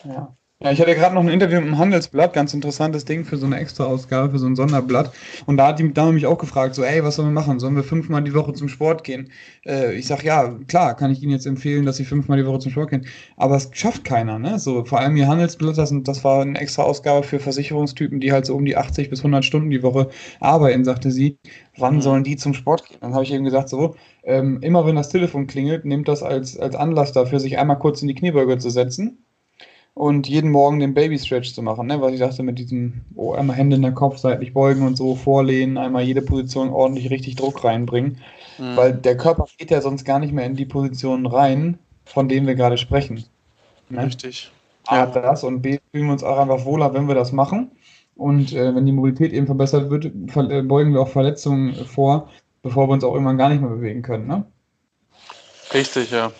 Ja. 0.04 0.34
Ja, 0.60 0.72
ich 0.72 0.80
hatte 0.80 0.96
gerade 0.96 1.14
noch 1.14 1.22
ein 1.22 1.28
Interview 1.28 1.60
mit 1.60 1.68
dem 1.68 1.78
Handelsblatt, 1.78 2.32
ganz 2.32 2.52
interessantes 2.52 3.04
Ding 3.04 3.24
für 3.24 3.36
so 3.36 3.46
eine 3.46 3.60
Extra-Ausgabe, 3.60 4.32
für 4.32 4.40
so 4.40 4.46
ein 4.46 4.56
Sonderblatt. 4.56 5.12
Und 5.46 5.56
da 5.56 5.68
hat 5.68 5.78
die 5.78 5.92
Dame 5.92 6.14
mich 6.14 6.26
auch 6.26 6.36
gefragt, 6.36 6.74
so, 6.74 6.82
ey, 6.82 7.04
was 7.04 7.14
sollen 7.14 7.28
wir 7.28 7.32
machen? 7.32 7.60
Sollen 7.60 7.76
wir 7.76 7.84
fünfmal 7.84 8.24
die 8.24 8.34
Woche 8.34 8.52
zum 8.54 8.68
Sport 8.68 9.04
gehen? 9.04 9.30
Äh, 9.64 9.94
ich 9.94 10.08
sag, 10.08 10.24
ja, 10.24 10.58
klar, 10.66 10.96
kann 10.96 11.12
ich 11.12 11.22
Ihnen 11.22 11.30
jetzt 11.30 11.46
empfehlen, 11.46 11.86
dass 11.86 11.98
Sie 11.98 12.04
fünfmal 12.04 12.38
die 12.38 12.44
Woche 12.44 12.58
zum 12.58 12.72
Sport 12.72 12.90
gehen. 12.90 13.06
Aber 13.36 13.54
es 13.54 13.70
schafft 13.72 14.02
keiner, 14.02 14.40
ne? 14.40 14.58
So, 14.58 14.84
vor 14.84 14.98
allem 14.98 15.16
ihr 15.16 15.28
Handelsblatt, 15.28 15.78
das, 15.78 15.94
das 16.02 16.24
war 16.24 16.42
eine 16.42 16.58
Extra-Ausgabe 16.58 17.24
für 17.24 17.38
Versicherungstypen, 17.38 18.18
die 18.18 18.32
halt 18.32 18.44
so 18.44 18.56
um 18.56 18.64
die 18.64 18.76
80 18.76 19.10
bis 19.10 19.20
100 19.20 19.44
Stunden 19.44 19.70
die 19.70 19.84
Woche 19.84 20.10
arbeiten, 20.40 20.84
sagte 20.84 21.12
sie. 21.12 21.38
Wann 21.76 21.96
mhm. 21.96 22.00
sollen 22.00 22.24
die 22.24 22.34
zum 22.34 22.54
Sport 22.54 22.84
gehen? 22.88 22.98
Dann 23.00 23.14
habe 23.14 23.22
ich 23.22 23.32
eben 23.32 23.44
gesagt, 23.44 23.68
so, 23.68 23.94
ähm, 24.24 24.58
immer 24.60 24.84
wenn 24.84 24.96
das 24.96 25.10
Telefon 25.10 25.46
klingelt, 25.46 25.84
nehmt 25.84 26.08
das 26.08 26.24
als, 26.24 26.58
als 26.58 26.74
Anlass 26.74 27.12
dafür, 27.12 27.38
sich 27.38 27.58
einmal 27.58 27.78
kurz 27.78 28.02
in 28.02 28.08
die 28.08 28.16
Kniebeuge 28.16 28.58
zu 28.58 28.70
setzen 28.70 29.24
und 29.94 30.28
jeden 30.28 30.50
Morgen 30.50 30.78
den 30.78 30.94
Baby 30.94 31.18
Stretch 31.18 31.52
zu 31.52 31.62
machen, 31.62 31.86
ne? 31.88 32.00
was 32.00 32.12
ich 32.12 32.20
dachte, 32.20 32.42
mit 32.42 32.58
diesem 32.58 33.00
oh, 33.16 33.32
einmal 33.32 33.56
Hände 33.56 33.76
in 33.76 33.82
den 33.82 33.94
Kopf 33.94 34.18
seitlich 34.18 34.54
beugen 34.54 34.86
und 34.86 34.96
so 34.96 35.16
vorlehnen, 35.16 35.76
einmal 35.76 36.04
jede 36.04 36.22
Position 36.22 36.70
ordentlich 36.70 37.10
richtig 37.10 37.36
Druck 37.36 37.64
reinbringen, 37.64 38.18
mhm. 38.58 38.76
weil 38.76 38.92
der 38.92 39.16
Körper 39.16 39.46
geht 39.58 39.70
ja 39.70 39.80
sonst 39.80 40.04
gar 40.04 40.20
nicht 40.20 40.32
mehr 40.32 40.46
in 40.46 40.54
die 40.54 40.66
Positionen 40.66 41.26
rein, 41.26 41.78
von 42.04 42.28
denen 42.28 42.46
wir 42.46 42.54
gerade 42.54 42.78
sprechen. 42.78 43.24
Ne? 43.88 44.04
Richtig. 44.04 44.52
A, 44.86 44.98
ja. 44.98 45.06
das 45.06 45.44
und 45.44 45.62
B, 45.62 45.78
fühlen 45.92 46.06
wir 46.06 46.12
uns 46.12 46.24
auch 46.24 46.38
einfach 46.38 46.64
wohler, 46.64 46.94
wenn 46.94 47.08
wir 47.08 47.14
das 47.14 47.32
machen. 47.32 47.70
Und 48.16 48.52
äh, 48.52 48.74
wenn 48.74 48.86
die 48.86 48.92
Mobilität 48.92 49.32
eben 49.32 49.46
verbessert 49.46 49.90
wird, 49.90 50.06
äh, 50.06 50.62
beugen 50.62 50.92
wir 50.92 51.00
auch 51.00 51.08
Verletzungen 51.08 51.74
vor, 51.86 52.30
bevor 52.62 52.88
wir 52.88 52.94
uns 52.94 53.04
auch 53.04 53.12
irgendwann 53.12 53.38
gar 53.38 53.48
nicht 53.48 53.60
mehr 53.60 53.70
bewegen 53.70 54.02
können. 54.02 54.26
Ne? 54.26 54.44
Richtig, 55.72 56.10
ja. 56.10 56.32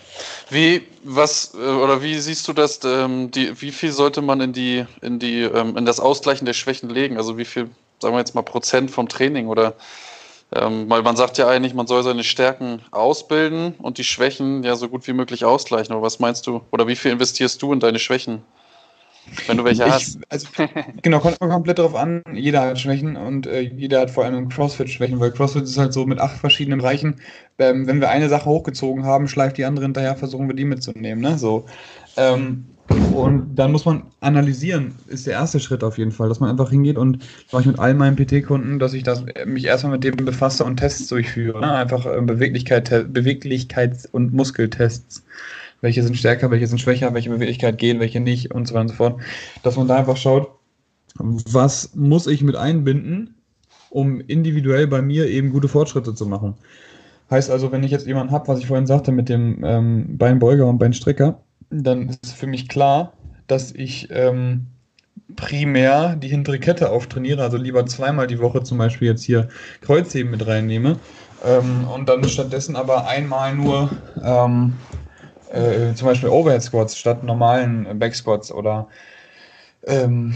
Wie, 0.51 0.87
was, 1.05 1.55
äh, 1.55 1.59
oder 1.59 2.03
wie 2.03 2.19
siehst 2.19 2.49
du 2.49 2.53
das, 2.53 2.81
ähm, 2.85 3.31
die, 3.31 3.61
wie 3.61 3.73
viel 3.73 3.93
sollte 3.93 4.23
man 4.23 4.41
in 4.41 4.53
die, 4.53 4.87
in 5.03 5.19
die, 5.19 5.43
ähm, 5.43 5.77
in 5.77 5.85
das 5.85 6.01
Ausgleichen 6.01 6.47
der 6.47 6.55
Schwächen 6.55 6.89
legen? 6.89 7.19
Also 7.19 7.37
wie 7.37 7.45
viel, 7.45 7.71
sagen 8.01 8.15
wir 8.15 8.21
jetzt 8.21 8.35
mal, 8.35 8.43
Prozent 8.43 8.91
vom 8.91 9.09
Training 9.09 9.49
oder, 9.49 9.75
ähm, 10.53 10.89
weil 10.89 11.03
man 11.03 11.17
sagt 11.17 11.37
ja 11.37 11.49
eigentlich, 11.49 11.75
man 11.75 11.87
soll 11.87 12.03
seine 12.03 12.25
Stärken 12.25 12.81
ausbilden 12.91 13.75
und 13.79 13.99
die 13.99 14.05
Schwächen 14.05 14.65
ja 14.65 14.77
so 14.77 14.89
gut 14.89 15.07
wie 15.07 15.13
möglich 15.13 15.45
ausgleichen. 15.45 15.93
Aber 15.93 16.03
was 16.03 16.19
meinst 16.19 16.47
du, 16.47 16.63
oder 16.71 16.87
wie 16.87 16.97
viel 16.97 17.13
investierst 17.13 17.61
du 17.61 17.73
in 17.73 17.81
deine 17.81 17.99
Schwächen? 17.99 18.43
Wenn 19.47 19.57
du 19.57 19.65
welche 19.65 19.85
ich, 19.85 19.91
hast. 19.91 20.19
Also, 20.29 20.49
genau, 21.03 21.21
kommt 21.21 21.39
komplett 21.39 21.79
darauf 21.79 21.95
an. 21.95 22.23
Jeder 22.33 22.63
hat 22.63 22.79
Schwächen 22.79 23.17
und 23.17 23.47
äh, 23.47 23.61
jeder 23.61 24.01
hat 24.01 24.11
vor 24.11 24.25
allem 24.25 24.49
CrossFit 24.49 24.91
Schwächen, 24.91 25.21
weil 25.21 25.31
CrossFit 25.31 25.65
ist 25.65 25.79
halt 25.79 25.93
so 25.93 26.07
mit 26.07 26.19
acht 26.21 26.39
verschiedenen 26.39 26.81
Bereichen. 26.81 27.17
Ähm, 27.59 27.87
wenn 27.87 28.01
wir 28.01 28.11
eine 28.11 28.29
Sache 28.29 28.47
hochgezogen 28.47 29.05
haben, 29.05 29.29
schleift 29.29 29.59
die 29.59 29.65
andere 29.65 29.85
hinterher, 29.85 30.17
versuchen 30.17 30.49
wir 30.49 30.55
die 30.55 30.65
mitzunehmen. 30.65 31.23
Ne? 31.23 31.39
So. 31.39 31.67
Ähm, 32.17 32.67
und 33.13 33.57
dann 33.57 33.73
muss 33.73 33.85
man 33.85 34.05
analysieren, 34.21 34.95
ist 35.09 35.27
der 35.27 35.35
erste 35.35 35.61
Schritt 35.61 35.85
auf 35.85 35.99
jeden 35.99 36.13
Fall, 36.13 36.29
dass 36.29 36.41
man 36.41 36.51
einfach 36.51 36.71
hingeht 36.71 36.97
und 36.97 37.19
mache 37.53 37.63
ich 37.63 37.67
mit 37.67 37.79
all 37.79 37.95
meinen 37.95 38.17
PT-Kunden, 38.17 38.79
dass 38.79 38.95
ich 38.95 39.03
das, 39.03 39.25
mich 39.45 39.65
erstmal 39.65 39.93
mit 39.93 40.05
dem 40.05 40.17
befasse 40.17 40.65
und 40.65 40.79
Tests 40.79 41.09
durchführe. 41.09 41.61
Ne? 41.61 41.71
Einfach 41.71 42.07
äh, 42.07 42.21
Beweglichkeit, 42.23 42.91
Beweglichkeits- 42.91 44.09
und 44.11 44.33
Muskeltests. 44.33 45.23
Welche 45.81 46.03
sind 46.03 46.17
stärker, 46.17 46.51
welche 46.51 46.67
sind 46.67 46.81
schwächer, 46.81 47.15
welche 47.15 47.31
Beweglichkeit 47.31 47.79
gehen, 47.79 48.01
welche 48.01 48.21
nicht 48.21 48.53
und 48.53 48.67
so 48.67 48.75
weiter 48.75 48.83
und 48.83 48.89
so 48.89 48.95
fort. 48.95 49.21
Dass 49.63 49.77
man 49.77 49.89
da 49.89 49.97
einfach 49.97 50.17
schaut, 50.17 50.51
was 51.19 51.95
muss 51.95 52.27
ich 52.27 52.43
mit 52.43 52.57
einbinden, 52.57 53.35
um 53.91 54.21
individuell 54.21 54.87
bei 54.87 55.03
mir 55.03 55.29
eben 55.29 55.51
gute 55.51 55.69
Fortschritte 55.69 56.15
zu 56.15 56.27
machen. 56.27 56.55
Heißt 57.31 57.51
also, 57.51 57.73
wenn 57.73 57.85
ich 57.85 57.91
jetzt 57.91 58.07
jemanden 58.07 58.33
habe, 58.33 58.49
was 58.49 58.59
ich 58.59 58.67
vorhin 58.67 58.87
sagte 58.87 59.13
mit 59.13 59.29
dem 59.29 59.63
ähm, 59.65 60.17
Beinbeuger 60.17 60.67
und 60.67 60.79
Beinstrecker, 60.79 61.41
dann 61.71 62.09
ist 62.09 62.33
für 62.33 62.47
mich 62.47 62.69
klar, 62.69 63.13
dass 63.47 63.73
ich 63.73 64.09
ähm, 64.11 64.67
primär 65.37 66.17
die 66.17 66.29
hintere 66.29 66.59
Kette 66.59 66.91
auftrainiere, 66.91 67.43
also 67.43 67.57
lieber 67.59 67.85
zweimal 67.87 68.27
die 68.27 68.41
Woche 68.41 68.63
zum 68.63 68.79
Beispiel 68.79 69.09
jetzt 69.09 69.25
hier 69.25 69.49
Kreuzheben 69.83 70.31
mit 70.31 70.47
reinnehme 70.47 70.97
ähm, 71.45 71.87
und 71.89 72.09
dann 72.09 72.25
stattdessen 72.29 72.77
aber 72.77 73.07
einmal 73.07 73.55
nur 73.55 73.91
ähm, 74.23 74.75
äh, 75.51 75.95
zum 75.95 76.07
Beispiel 76.07 76.29
Overhead 76.29 76.63
Squats 76.63 76.97
statt 76.97 77.25
normalen 77.25 77.99
Back 77.99 78.15
Squats 78.15 78.53
oder 78.53 78.89
ähm, 79.87 80.35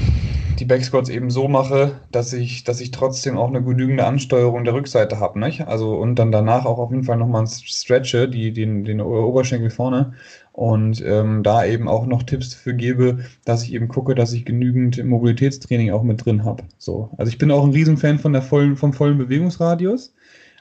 die 0.59 0.65
Backsquats 0.65 1.09
eben 1.09 1.31
so 1.31 1.49
mache, 1.49 2.01
dass 2.13 2.33
ich, 2.33 2.65
dass 2.65 2.81
ich 2.81 2.91
trotzdem 2.91 3.37
auch 3.37 3.49
eine 3.49 3.63
genügende 3.63 4.05
Ansteuerung 4.05 4.65
der 4.65 4.75
Rückseite 4.75 5.19
habe, 5.19 5.39
nicht? 5.41 5.67
Also 5.67 5.97
und 5.97 6.17
dann 6.17 6.31
danach 6.31 6.65
auch 6.65 6.79
auf 6.79 6.91
jeden 6.91 7.05
Fall 7.05 7.17
nochmal 7.17 7.47
stretche, 7.47 8.29
die, 8.29 8.53
den, 8.53 8.85
den 8.85 9.01
Oberschenkel 9.01 9.71
vorne 9.71 10.13
und 10.53 11.03
ähm, 11.05 11.43
da 11.43 11.65
eben 11.65 11.89
auch 11.89 12.07
noch 12.07 12.23
Tipps 12.23 12.55
für 12.55 12.75
gebe, 12.75 13.25
dass 13.45 13.65
ich 13.65 13.73
eben 13.75 13.89
gucke, 13.89 14.15
dass 14.15 14.33
ich 14.33 14.45
genügend 14.45 15.03
Mobilitätstraining 15.05 15.91
auch 15.91 16.03
mit 16.03 16.25
drin 16.25 16.45
habe. 16.45 16.63
So, 16.79 17.11
also 17.17 17.31
ich 17.31 17.39
bin 17.39 17.51
auch 17.51 17.65
ein 17.65 17.73
Riesenfan 17.73 18.19
von 18.19 18.33
der 18.33 18.43
vollen, 18.43 18.77
vom 18.77 18.93
vollen 18.93 19.19
Bewegungsradius, 19.19 20.15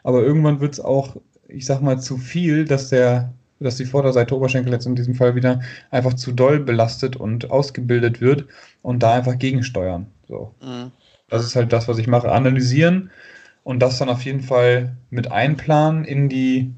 aber 0.04 0.22
irgendwann 0.22 0.60
wird 0.60 0.74
es 0.74 0.80
auch, 0.80 1.18
ich 1.48 1.66
sag 1.66 1.82
mal, 1.82 2.00
zu 2.00 2.18
viel, 2.18 2.66
dass 2.66 2.90
der 2.90 3.34
dass 3.64 3.78
die 3.78 3.86
Vorderseite 3.86 4.36
Oberschenkel 4.36 4.74
jetzt 4.74 4.86
in 4.86 4.96
diesem 4.96 5.16
Fall 5.16 5.36
wieder 5.36 5.62
einfach 5.90 6.14
zu 6.14 6.32
doll 6.32 6.60
belastet 6.60 7.16
und 7.16 7.52
ausgebildet 7.52 8.22
wird 8.22 8.46
und 8.82 9.04
da 9.04 9.14
einfach 9.14 9.38
gegensteuern. 9.38 10.08
So. 10.28 10.54
Mhm. 10.62 10.92
Das 11.30 11.46
ist 11.46 11.56
halt 11.56 11.72
das, 11.72 11.88
was 11.88 11.98
ich 11.98 12.08
mache. 12.08 12.32
Analysieren 12.32 13.12
und 13.64 13.80
das 13.80 13.98
dann 13.98 14.10
auf 14.10 14.24
jeden 14.24 14.42
Fall 14.42 14.96
mit 15.10 15.32
einplanen 15.32 16.04
in 16.06 16.30
die, 16.30 16.74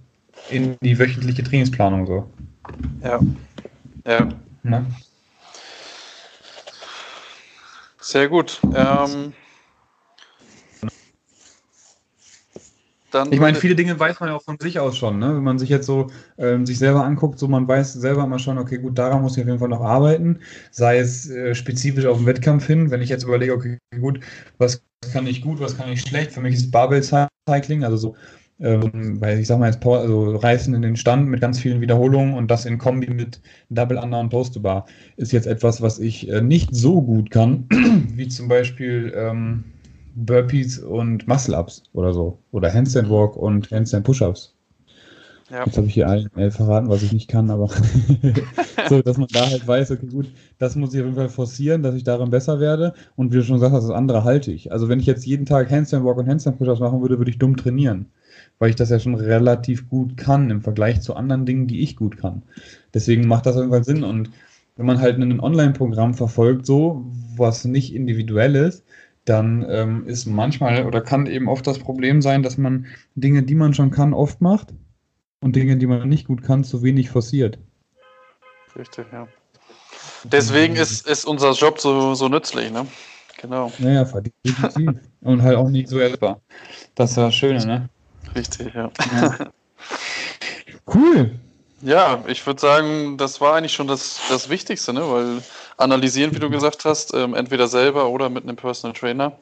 in 0.49 0.77
die 0.81 0.99
wöchentliche 0.99 1.43
Trainingsplanung. 1.43 2.05
So. 2.05 2.29
Ja. 3.03 3.19
Ja. 4.05 4.29
Na? 4.63 4.85
Sehr 7.99 8.27
gut. 8.27 8.59
Ähm, 8.75 9.33
dann. 13.13 13.31
Ich 13.31 13.39
meine, 13.39 13.57
viele 13.57 13.75
Dinge 13.75 13.99
weiß 13.99 14.19
man 14.19 14.29
ja 14.29 14.35
auch 14.35 14.43
von 14.43 14.57
sich 14.59 14.79
aus 14.79 14.97
schon, 14.97 15.19
ne? 15.19 15.35
Wenn 15.35 15.43
man 15.43 15.59
sich 15.59 15.69
jetzt 15.69 15.85
so 15.85 16.07
ähm, 16.37 16.65
sich 16.65 16.77
selber 16.77 17.03
anguckt, 17.03 17.39
so 17.39 17.47
man 17.47 17.67
weiß 17.67 17.93
selber 17.93 18.23
immer 18.23 18.39
schon, 18.39 18.57
okay, 18.57 18.77
gut, 18.77 18.97
daran 18.97 19.21
muss 19.21 19.37
ich 19.37 19.43
auf 19.43 19.47
jeden 19.47 19.59
Fall 19.59 19.69
noch 19.69 19.81
arbeiten, 19.81 20.39
sei 20.71 20.99
es 20.99 21.29
äh, 21.29 21.55
spezifisch 21.55 22.05
auf 22.05 22.17
den 22.17 22.25
Wettkampf 22.25 22.65
hin. 22.65 22.91
Wenn 22.91 23.01
ich 23.01 23.09
jetzt 23.09 23.23
überlege, 23.23 23.53
okay, 23.53 23.77
gut, 23.99 24.19
was 24.57 24.83
kann 25.11 25.27
ich 25.27 25.41
gut, 25.41 25.59
was 25.59 25.77
kann 25.77 25.89
ich 25.89 26.01
schlecht? 26.01 26.31
Für 26.31 26.41
mich 26.41 26.55
ist 26.55 26.71
Barbell 26.71 27.03
Cycling, 27.03 27.83
also 27.83 27.97
so 27.97 28.15
ähm, 28.59 29.19
weil 29.19 29.39
ich 29.39 29.47
sag 29.47 29.59
mal 29.59 29.67
jetzt 29.67 29.81
Power, 29.81 29.99
also 29.99 30.35
Reißen 30.35 30.73
in 30.73 30.81
den 30.81 30.95
Stand 30.95 31.27
mit 31.27 31.41
ganz 31.41 31.59
vielen 31.59 31.81
Wiederholungen 31.81 32.35
und 32.35 32.49
das 32.49 32.65
in 32.65 32.77
Kombi 32.77 33.07
mit 33.07 33.41
Double 33.69 33.97
Under 33.97 34.19
und 34.19 34.29
Toast 34.29 34.53
to 34.53 34.61
Bar 34.61 34.85
ist 35.17 35.31
jetzt 35.31 35.47
etwas, 35.47 35.81
was 35.81 35.99
ich 35.99 36.29
äh, 36.29 36.41
nicht 36.41 36.73
so 36.73 37.01
gut 37.01 37.29
kann, 37.29 37.67
wie 38.15 38.27
zum 38.27 38.47
Beispiel 38.47 39.13
ähm, 39.15 39.65
Burpees 40.15 40.79
und 40.79 41.27
Muscle-Ups 41.27 41.83
oder 41.93 42.13
so. 42.13 42.39
Oder 42.51 42.73
Handstand 42.73 43.09
Walk 43.09 43.35
und 43.35 43.71
Handstand 43.71 44.05
Push-Ups. 44.05 44.53
Ja. 45.49 45.65
Jetzt 45.65 45.77
habe 45.77 45.87
ich 45.87 45.93
hier 45.93 46.07
allen 46.07 46.35
äh, 46.35 46.49
verraten, 46.49 46.89
was 46.89 47.03
ich 47.03 47.11
nicht 47.11 47.27
kann, 47.27 47.49
aber 47.51 47.69
so, 48.89 49.01
dass 49.01 49.17
man 49.17 49.27
da 49.31 49.45
halt 49.45 49.67
weiß, 49.67 49.91
okay, 49.91 50.07
gut, 50.07 50.27
das 50.57 50.75
muss 50.75 50.93
ich 50.93 51.01
auf 51.01 51.05
jeden 51.05 51.17
Fall 51.17 51.29
forcieren, 51.29 51.83
dass 51.83 51.95
ich 51.95 52.03
darin 52.03 52.29
besser 52.29 52.59
werde. 52.59 52.93
Und 53.15 53.31
wie 53.31 53.37
du 53.37 53.43
schon 53.43 53.59
sagst, 53.59 53.75
das 53.75 53.89
andere 53.89 54.23
halte 54.23 54.51
ich. 54.51 54.71
Also 54.71 54.89
wenn 54.89 54.99
ich 54.99 55.05
jetzt 55.05 55.25
jeden 55.25 55.45
Tag 55.45 55.69
Handstand 55.69 56.05
Walk 56.05 56.17
und 56.17 56.27
Handstand 56.27 56.57
Push-Ups 56.57 56.79
machen 56.79 57.01
würde, 57.01 57.17
würde 57.17 57.29
ich 57.29 57.39
dumm 57.39 57.57
trainieren. 57.57 58.07
Weil 58.57 58.69
ich 58.69 58.75
das 58.75 58.89
ja 58.89 58.99
schon 58.99 59.15
relativ 59.15 59.89
gut 59.89 60.17
kann 60.17 60.49
im 60.49 60.61
Vergleich 60.61 61.01
zu 61.01 61.15
anderen 61.15 61.45
Dingen, 61.45 61.67
die 61.67 61.81
ich 61.81 61.97
gut 61.97 62.17
kann. 62.17 62.43
Deswegen 62.93 63.27
macht 63.27 63.45
das 63.45 63.55
auf 63.55 63.61
jeden 63.61 63.73
Fall 63.73 63.83
Sinn. 63.83 64.03
Und 64.03 64.31
wenn 64.75 64.85
man 64.85 64.99
halt 64.99 65.19
ein 65.19 65.39
Online-Programm 65.39 66.13
verfolgt, 66.13 66.65
so, 66.65 67.05
was 67.35 67.65
nicht 67.65 67.93
individuell 67.93 68.55
ist, 68.55 68.83
dann 69.25 69.65
ähm, 69.69 70.07
ist 70.07 70.25
manchmal 70.25 70.85
oder 70.85 71.01
kann 71.01 71.25
eben 71.25 71.47
oft 71.47 71.65
das 71.65 71.79
Problem 71.79 72.21
sein, 72.21 72.43
dass 72.43 72.57
man 72.57 72.87
Dinge, 73.15 73.43
die 73.43 73.55
man 73.55 73.73
schon 73.73 73.91
kann, 73.91 74.13
oft 74.13 74.41
macht 74.41 74.73
und 75.41 75.55
Dinge, 75.55 75.77
die 75.77 75.87
man 75.87 76.07
nicht 76.09 76.27
gut 76.27 76.43
kann, 76.43 76.63
zu 76.63 76.83
wenig 76.83 77.09
forciert. 77.09 77.57
Richtig, 78.77 79.05
ja. 79.11 79.27
Deswegen 80.23 80.75
ist, 80.75 81.07
ist 81.07 81.25
unser 81.25 81.51
Job 81.51 81.79
so, 81.79 82.15
so 82.15 82.27
nützlich, 82.27 82.71
ne? 82.71 82.87
Genau. 83.41 83.71
Naja, 83.77 84.03
definitiv. 84.03 85.01
und 85.21 85.41
halt 85.41 85.57
auch 85.57 85.69
nicht 85.69 85.89
so 85.89 85.99
erlebbar. 85.99 86.41
Das 86.95 87.11
ist 87.11 87.17
das 87.17 87.35
Schöne, 87.35 87.65
ne? 87.65 87.89
Richtig, 88.35 88.73
ja. 88.73 88.89
ja. 89.13 89.37
Cool. 90.93 91.39
Ja, 91.81 92.23
ich 92.27 92.45
würde 92.45 92.61
sagen, 92.61 93.17
das 93.17 93.41
war 93.41 93.55
eigentlich 93.55 93.73
schon 93.73 93.87
das, 93.87 94.21
das 94.29 94.49
Wichtigste, 94.49 94.93
ne? 94.93 95.01
weil 95.01 95.41
analysieren, 95.77 96.33
wie 96.35 96.39
du 96.39 96.49
gesagt 96.49 96.85
hast, 96.85 97.13
ähm, 97.13 97.33
entweder 97.33 97.67
selber 97.67 98.09
oder 98.09 98.29
mit 98.29 98.43
einem 98.43 98.55
Personal 98.55 98.95
Trainer 98.95 99.33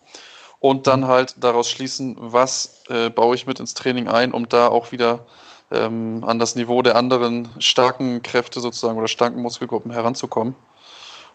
und 0.60 0.88
dann 0.88 1.08
halt 1.08 1.36
daraus 1.40 1.70
schließen, 1.70 2.16
was 2.20 2.84
äh, 2.90 3.10
baue 3.10 3.36
ich 3.36 3.48
mit 3.48 3.60
ins 3.60 3.74
Training 3.74 4.08
ein, 4.08 4.32
um 4.32 4.48
da 4.48 4.68
auch 4.68 4.92
wieder 4.92 5.26
ähm, 5.72 6.24
an 6.26 6.40
das 6.40 6.56
Niveau 6.56 6.82
der 6.82 6.96
anderen 6.96 7.50
starken 7.60 8.22
Kräfte 8.22 8.60
sozusagen 8.60 8.98
oder 8.98 9.08
starken 9.08 9.42
Muskelgruppen 9.42 9.92
heranzukommen 9.92 10.56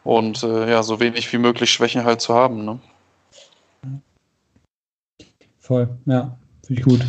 und 0.04 0.42
äh, 0.42 0.70
ja, 0.70 0.82
so 0.82 1.00
wenig 1.00 1.32
wie 1.32 1.38
möglich 1.38 1.70
Schwächen 1.72 2.04
halt 2.04 2.20
zu 2.20 2.34
haben. 2.34 2.64
Ne? 2.64 2.80
Voll, 5.58 5.88
ja, 6.06 6.38
finde 6.64 6.80
ich 6.80 6.86
gut. 6.86 7.00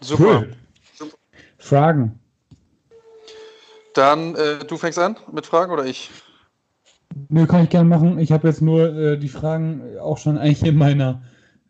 Super. 0.00 0.24
Cool. 0.40 0.56
Fragen? 1.58 2.20
Dann, 3.94 4.36
äh, 4.36 4.58
du 4.60 4.76
fängst 4.76 4.98
an 5.00 5.16
mit 5.32 5.46
Fragen 5.46 5.72
oder 5.72 5.84
ich? 5.84 6.10
Nö, 7.28 7.46
kann 7.46 7.64
ich 7.64 7.70
gerne 7.70 7.88
machen. 7.88 8.18
Ich 8.18 8.32
habe 8.32 8.48
jetzt 8.48 8.62
nur 8.62 8.94
äh, 8.94 9.18
die 9.18 9.28
Fragen 9.28 9.98
auch 9.98 10.18
schon 10.18 10.38
eigentlich 10.38 10.64
in 10.64 10.76
meiner, 10.76 11.22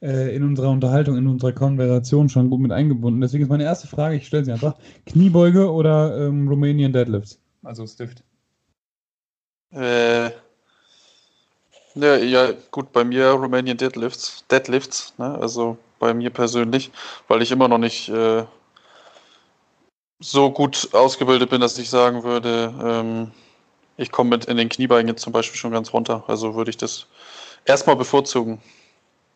äh, 0.02 0.34
in 0.34 0.42
unserer 0.42 0.70
Unterhaltung, 0.70 1.16
in 1.16 1.26
unserer 1.26 1.52
Konversation 1.52 2.28
schon 2.28 2.50
gut 2.50 2.60
mit 2.60 2.72
eingebunden. 2.72 3.20
Deswegen 3.20 3.44
ist 3.44 3.50
meine 3.50 3.64
erste 3.64 3.88
Frage, 3.88 4.16
ich 4.16 4.26
stelle 4.26 4.44
sie 4.44 4.52
einfach: 4.52 4.74
Kniebeuge 5.06 5.70
oder 5.72 6.26
ähm, 6.26 6.48
Romanian 6.48 6.92
Deadlifts? 6.92 7.40
Also 7.62 7.86
Stift. 7.86 8.22
Äh. 9.70 10.30
Ja, 11.94 12.16
ja, 12.16 12.52
gut, 12.70 12.92
bei 12.92 13.02
mir 13.02 13.30
Romanian 13.30 13.76
Deadlifts, 13.76 14.44
Deadlifts, 14.48 15.14
ne? 15.18 15.36
also 15.40 15.78
bei 15.98 16.14
mir 16.14 16.30
persönlich, 16.30 16.92
weil 17.26 17.42
ich 17.42 17.50
immer 17.50 17.66
noch 17.66 17.78
nicht 17.78 18.08
äh, 18.08 18.44
so 20.20 20.50
gut 20.50 20.90
ausgebildet 20.92 21.50
bin, 21.50 21.60
dass 21.60 21.76
ich 21.78 21.90
sagen 21.90 22.22
würde, 22.22 22.72
ähm, 22.80 23.32
ich 23.98 24.10
komme 24.10 24.30
mit 24.30 24.46
in 24.46 24.56
den 24.56 24.68
Kniebeugen 24.68 25.08
jetzt 25.08 25.22
zum 25.22 25.32
Beispiel 25.32 25.58
schon 25.58 25.72
ganz 25.72 25.92
runter. 25.92 26.24
Also 26.28 26.54
würde 26.54 26.70
ich 26.70 26.76
das 26.76 27.06
erstmal 27.66 27.96
bevorzugen. 27.96 28.60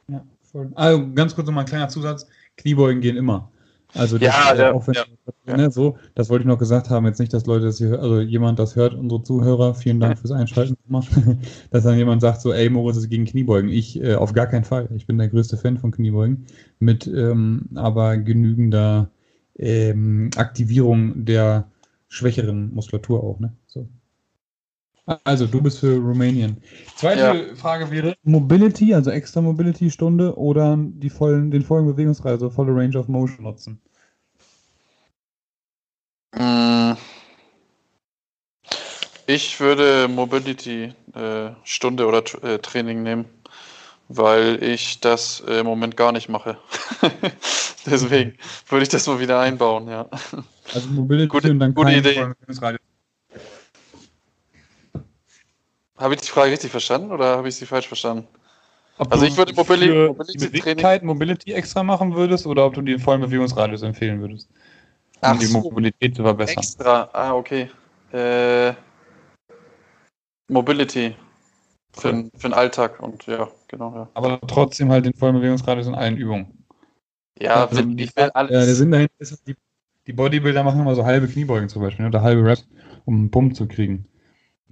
Ja, 0.09 0.25
voll. 0.51 0.71
Also 0.75 1.13
ganz 1.15 1.35
kurz 1.35 1.47
nochmal 1.47 1.65
ein 1.65 1.69
kleiner 1.69 1.89
Zusatz. 1.89 2.27
Kniebeugen 2.57 3.03
gehen 3.03 3.17
immer. 3.17 3.51
Also 3.95 4.17
das, 4.17 4.29
ja, 4.29 4.55
ja, 4.55 4.73
auch 4.73 4.87
wenn, 4.87 4.95
ja, 4.95 5.57
ne, 5.57 5.71
so, 5.71 5.99
das 6.15 6.31
wollte 6.31 6.45
ich 6.45 6.49
noch 6.49 6.59
gesagt 6.59 6.89
haben, 6.89 7.05
jetzt 7.05 7.19
nicht, 7.19 7.35
dass 7.35 7.45
Leute 7.45 7.67
das 7.67 7.77
hier, 7.77 8.01
also 8.01 8.21
jemand 8.21 8.59
das 8.59 8.75
hört, 8.75 8.95
unsere 8.95 9.23
Zuhörer, 9.23 9.75
vielen 9.75 10.01
Dank 10.01 10.19
fürs 10.19 10.31
Einschalten, 10.31 10.79
dass 11.71 11.85
dann 11.85 11.99
jemand 11.99 12.23
sagt 12.23 12.41
so, 12.41 12.55
ey, 12.55 12.71
Moritz 12.71 12.97
ist 12.97 13.11
gegen 13.11 13.27
Kniebeugen. 13.27 13.69
Ich 13.69 14.03
äh, 14.03 14.15
auf 14.15 14.33
gar 14.33 14.47
keinen 14.47 14.65
Fall. 14.65 14.89
Ich 14.97 15.07
bin 15.07 15.19
der 15.19 15.29
größte 15.29 15.59
Fan 15.59 15.77
von 15.77 15.91
Kniebeugen, 15.91 16.47
mit 16.79 17.07
ähm, 17.07 17.69
aber 17.75 18.17
genügender 18.17 19.11
ähm, 19.59 20.31
Aktivierung 20.37 21.27
der 21.27 21.69
schwächeren 22.09 22.73
Muskulatur 22.73 23.23
auch, 23.23 23.41
ne? 23.41 23.53
So. 23.67 23.89
Also, 25.25 25.47
du 25.47 25.61
bist 25.61 25.81
für 25.81 25.97
Rumänien. 25.97 26.63
Zweite 26.97 27.21
ja. 27.21 27.57
Frage 27.57 27.91
wäre 27.91 28.15
Mobility, 28.23 28.95
also 28.95 29.11
extra 29.11 29.41
Mobility-Stunde 29.41 30.37
oder 30.37 30.77
die 30.79 31.11
vollen, 31.11 31.51
den 31.51 31.63
vollen 31.63 31.87
Bewegungsreise, 31.87 32.35
also 32.35 32.51
volle 32.51 32.75
Range 32.75 32.97
of 32.97 33.09
Motion 33.09 33.45
nutzen? 33.45 33.81
Ich 39.27 39.61
würde 39.61 40.09
Mobility 40.09 40.93
äh, 41.15 41.51
Stunde 41.65 42.07
oder 42.07 42.23
äh, 42.43 42.59
Training 42.59 43.03
nehmen, 43.03 43.25
weil 44.09 44.63
ich 44.63 45.01
das 45.01 45.43
äh, 45.47 45.61
im 45.61 45.67
Moment 45.67 45.97
gar 45.97 46.13
nicht 46.13 46.29
mache. 46.29 46.59
Deswegen 47.87 48.35
würde 48.69 48.83
ich 48.83 48.89
das 48.89 49.07
mal 49.07 49.21
wieder 49.21 49.41
einbauen, 49.41 49.89
ja. 49.89 50.09
Also 50.75 50.89
Mobility 50.91 51.29
gute, 51.29 51.51
und 51.51 51.61
dann 51.61 51.75
gute 51.75 51.93
Idee. 51.93 52.33
Habe 56.03 56.15
ich 56.15 56.21
die 56.21 56.29
Frage 56.29 56.51
richtig 56.51 56.73
verstanden 56.73 57.13
oder 57.13 57.37
habe 57.37 57.49
ich 57.49 57.55
sie 57.55 57.65
falsch 57.65 57.87
verstanden? 57.87 58.27
Ob 58.99 59.13
also 59.13 59.25
ich 59.25 59.37
würde 59.37 59.55
Mobility, 59.55 60.09
Mobility, 60.09 61.05
Mobility 61.05 61.53
extra 61.53 61.85
machen 61.85 62.13
würdest 62.17 62.45
oder 62.45 62.67
ob 62.67 62.75
du 62.75 62.83
den 62.83 62.99
vollen 62.99 63.21
Bewegungsradius 63.21 63.83
empfehlen 63.83 64.21
würdest, 64.21 64.49
um 64.51 64.59
Ach 65.21 65.39
die 65.39 65.47
so, 65.47 65.61
Mobilität 65.61 66.17
zu 66.17 66.25
verbessern. 66.25 66.59
Extra, 66.59 67.09
ah 67.13 67.35
okay. 67.35 67.71
Äh, 68.13 68.73
Mobility 70.49 71.15
für, 71.93 72.13
cool. 72.13 72.31
für 72.37 72.49
den 72.49 72.55
Alltag 72.55 73.01
und 73.01 73.25
ja, 73.27 73.49
genau. 73.69 73.95
Ja. 73.95 74.09
Aber 74.15 74.41
trotzdem 74.49 74.91
halt 74.91 75.07
den 75.07 75.15
vollen 75.15 75.37
Bewegungsradius 75.37 75.87
in 75.87 75.95
allen 75.95 76.17
Übungen. 76.17 76.67
Ja, 77.39 77.67
also 77.67 77.81
die, 77.81 78.03
ich 78.03 78.17
will 78.17 78.29
alles. 78.35 78.51
Ja, 78.51 78.65
der 78.65 78.75
Sinn 78.75 78.91
dahinter 78.91 79.15
ist, 79.21 79.47
die, 79.47 79.55
die 80.09 80.13
Bodybuilder 80.13 80.65
machen 80.65 80.81
immer 80.81 80.97
so 80.97 81.05
halbe 81.05 81.29
Kniebeugen 81.29 81.69
zum 81.69 81.81
Beispiel, 81.81 82.07
oder 82.07 82.23
halbe 82.23 82.45
Reps, 82.45 82.67
um 83.05 83.15
einen 83.15 83.31
Pump 83.31 83.55
zu 83.55 83.69
kriegen. 83.69 84.09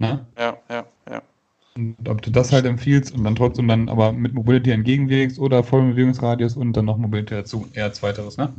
Ne? 0.01 0.25
Ja, 0.35 0.57
ja, 0.67 0.85
ja. 1.09 1.21
Und 1.75 2.09
ob 2.09 2.21
du 2.23 2.31
das 2.31 2.51
halt 2.51 2.65
empfiehlst 2.65 3.13
und 3.13 3.23
dann 3.23 3.35
trotzdem 3.35 3.67
dann 3.67 3.87
aber 3.87 4.11
mit 4.11 4.33
Mobility 4.33 4.71
entgegenwirkst 4.71 5.37
oder 5.37 5.63
vollen 5.63 5.91
Bewegungsradius 5.91 6.57
und 6.57 6.73
dann 6.73 6.85
noch 6.85 6.97
Mobility 6.97 7.35
dazu, 7.35 7.67
eher 7.73 7.93
zweiteres, 7.93 8.35
ne? 8.35 8.51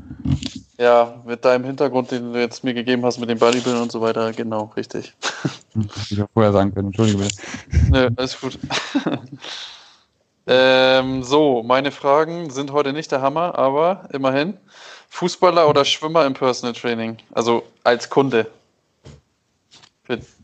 Ja, 0.79 1.21
mit 1.27 1.45
deinem 1.45 1.65
Hintergrund, 1.65 2.13
den 2.13 2.33
du 2.33 2.41
jetzt 2.41 2.63
mir 2.63 2.75
gegeben 2.75 3.05
hast 3.05 3.19
mit 3.19 3.29
dem 3.29 3.39
Bodybuilding 3.39 3.83
und 3.83 3.91
so 3.91 4.01
weiter, 4.01 4.33
genau, 4.33 4.73
richtig. 4.77 5.13
Ich 6.11 6.19
ja 6.19 6.27
vorher 6.33 6.53
sagen 6.53 6.75
können, 6.75 6.89
entschuldige 6.89 7.19
bitte. 7.19 7.35
Nö, 7.91 8.11
alles 8.17 8.39
gut. 8.41 8.59
ähm, 10.47 11.23
so, 11.23 11.63
meine 11.63 11.91
Fragen 11.91 12.51
sind 12.51 12.73
heute 12.73 12.93
nicht 12.93 13.11
der 13.11 13.23
Hammer, 13.23 13.59
aber 13.59 14.09
immerhin. 14.13 14.59
Fußballer 15.09 15.69
oder 15.69 15.85
Schwimmer 15.85 16.25
im 16.27 16.35
Personal 16.35 16.75
Training? 16.75 17.17
Also 17.33 17.63
als 17.85 18.11
Kunde. 18.11 18.47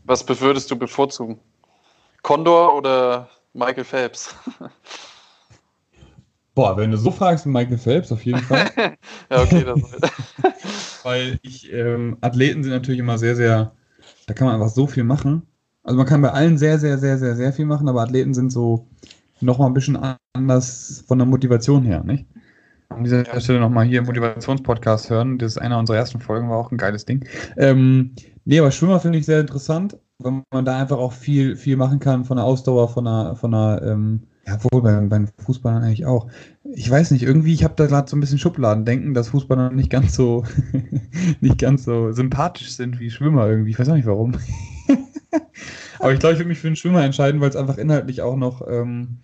Was 0.05 0.41
würdest 0.41 0.71
du 0.71 0.77
bevorzugen? 0.77 1.39
Condor 2.21 2.75
oder 2.75 3.29
Michael 3.53 3.83
Phelps? 3.83 4.35
Boah, 6.55 6.75
wenn 6.75 6.91
du 6.91 6.97
so 6.97 7.11
fragst, 7.11 7.45
Michael 7.45 7.77
Phelps 7.77 8.11
auf 8.11 8.25
jeden 8.25 8.41
Fall. 8.41 8.69
ja, 9.31 9.41
okay, 9.41 9.63
das 9.63 9.79
Weil 11.03 11.39
ich, 11.41 11.71
ähm, 11.71 12.17
Athleten 12.21 12.63
sind 12.63 12.73
natürlich 12.73 12.99
immer 12.99 13.17
sehr, 13.17 13.35
sehr, 13.35 13.71
da 14.27 14.33
kann 14.33 14.47
man 14.47 14.55
einfach 14.55 14.69
so 14.69 14.85
viel 14.85 15.03
machen. 15.05 15.43
Also 15.83 15.97
man 15.97 16.05
kann 16.05 16.21
bei 16.21 16.31
allen 16.31 16.57
sehr, 16.57 16.77
sehr, 16.77 16.97
sehr, 16.97 17.17
sehr, 17.17 17.35
sehr 17.35 17.53
viel 17.53 17.65
machen, 17.65 17.87
aber 17.87 18.01
Athleten 18.01 18.33
sind 18.33 18.51
so 18.51 18.87
nochmal 19.39 19.69
ein 19.69 19.73
bisschen 19.73 19.97
anders 20.33 21.03
von 21.07 21.17
der 21.17 21.27
Motivation 21.27 21.83
her, 21.83 22.03
nicht? 22.03 22.25
An 22.89 23.03
dieser 23.03 23.25
ja. 23.25 23.39
Stelle 23.39 23.59
nochmal 23.59 23.85
hier 23.85 24.01
Motivationspodcast 24.01 25.09
hören. 25.09 25.37
Das 25.37 25.53
ist 25.53 25.57
einer 25.59 25.77
unserer 25.77 25.97
ersten 25.97 26.19
Folgen, 26.19 26.49
war 26.49 26.57
auch 26.57 26.71
ein 26.71 26.77
geiles 26.77 27.05
Ding. 27.05 27.23
Ähm, 27.55 28.15
nee, 28.49 28.59
aber 28.59 28.71
Schwimmer 28.71 28.99
finde 28.99 29.19
ich 29.19 29.25
sehr 29.25 29.39
interessant 29.39 29.97
weil 30.19 30.43
man 30.51 30.65
da 30.65 30.77
einfach 30.77 30.97
auch 30.97 31.13
viel, 31.13 31.55
viel 31.55 31.77
machen 31.77 31.99
kann 31.99 32.25
von 32.25 32.37
der 32.37 32.45
Ausdauer, 32.45 32.89
von 32.89 33.05
der, 33.05 33.35
von 33.35 33.51
der, 33.51 33.81
ähm, 33.85 34.23
ja, 34.45 34.57
wohl 34.65 34.81
bei, 34.81 34.99
bei 34.99 35.25
Fußballern 35.45 35.83
eigentlich 35.83 36.05
auch. 36.05 36.27
Ich 36.63 36.89
weiß 36.89 37.11
nicht, 37.11 37.23
irgendwie, 37.23 37.53
ich 37.53 37.63
habe 37.63 37.75
da 37.77 37.85
gerade 37.85 38.09
so 38.09 38.17
ein 38.17 38.19
bisschen 38.19 38.37
Schubladendenken, 38.37 39.13
dass 39.13 39.29
Fußballer 39.29 39.71
nicht 39.73 39.89
ganz 39.89 40.15
so, 40.15 40.43
nicht 41.41 41.57
ganz 41.57 41.85
so 41.85 42.11
sympathisch 42.11 42.71
sind 42.71 42.99
wie 42.99 43.09
Schwimmer 43.09 43.47
irgendwie. 43.47 43.71
Ich 43.71 43.79
weiß 43.79 43.89
auch 43.89 43.95
nicht 43.95 44.07
warum. 44.07 44.33
Aber 45.99 46.13
ich 46.13 46.19
glaube, 46.19 46.33
ich 46.33 46.39
würde 46.39 46.49
mich 46.49 46.59
für 46.59 46.67
einen 46.67 46.75
Schwimmer 46.75 47.03
entscheiden, 47.03 47.39
weil 47.39 47.49
es 47.49 47.55
einfach 47.55 47.77
inhaltlich 47.77 48.21
auch 48.21 48.35
noch, 48.35 48.65
ähm, 48.67 49.19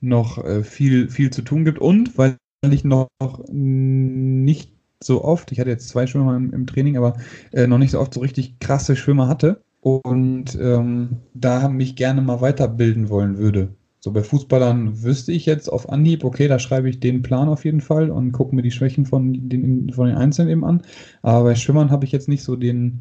noch 0.00 0.42
äh, 0.42 0.62
viel, 0.62 1.10
viel 1.10 1.30
zu 1.30 1.42
tun 1.42 1.64
gibt 1.64 1.78
und 1.78 2.16
weil 2.16 2.36
ich 2.70 2.84
noch 2.84 3.08
nicht 3.50 4.72
so 5.02 5.24
oft, 5.24 5.50
ich 5.52 5.60
hatte 5.60 5.70
jetzt 5.70 5.88
zwei 5.88 6.06
Schwimmer 6.06 6.36
im, 6.36 6.52
im 6.52 6.66
Training, 6.66 6.96
aber 6.96 7.16
äh, 7.52 7.66
noch 7.66 7.78
nicht 7.78 7.92
so 7.92 8.00
oft 8.00 8.12
so 8.14 8.20
richtig 8.20 8.58
krasse 8.60 8.96
Schwimmer 8.96 9.28
hatte 9.28 9.62
und 9.80 10.58
ähm, 10.60 11.16
da 11.34 11.68
mich 11.68 11.96
gerne 11.96 12.20
mal 12.20 12.40
weiterbilden 12.40 13.08
wollen 13.08 13.38
würde. 13.38 13.74
So 14.02 14.12
bei 14.12 14.22
Fußballern 14.22 15.02
wüsste 15.02 15.32
ich 15.32 15.44
jetzt 15.44 15.68
auf 15.68 15.90
Anhieb, 15.90 16.24
okay, 16.24 16.48
da 16.48 16.58
schreibe 16.58 16.88
ich 16.88 17.00
den 17.00 17.22
Plan 17.22 17.48
auf 17.48 17.66
jeden 17.66 17.82
Fall 17.82 18.10
und 18.10 18.32
gucke 18.32 18.54
mir 18.54 18.62
die 18.62 18.70
Schwächen 18.70 19.04
von 19.04 19.48
den, 19.48 19.92
von 19.92 20.06
den 20.06 20.16
Einzelnen 20.16 20.50
eben 20.50 20.64
an. 20.64 20.82
Aber 21.20 21.44
bei 21.44 21.54
Schwimmern 21.54 21.90
habe 21.90 22.06
ich 22.06 22.12
jetzt 22.12 22.28
nicht 22.28 22.42
so 22.42 22.56
den, 22.56 23.00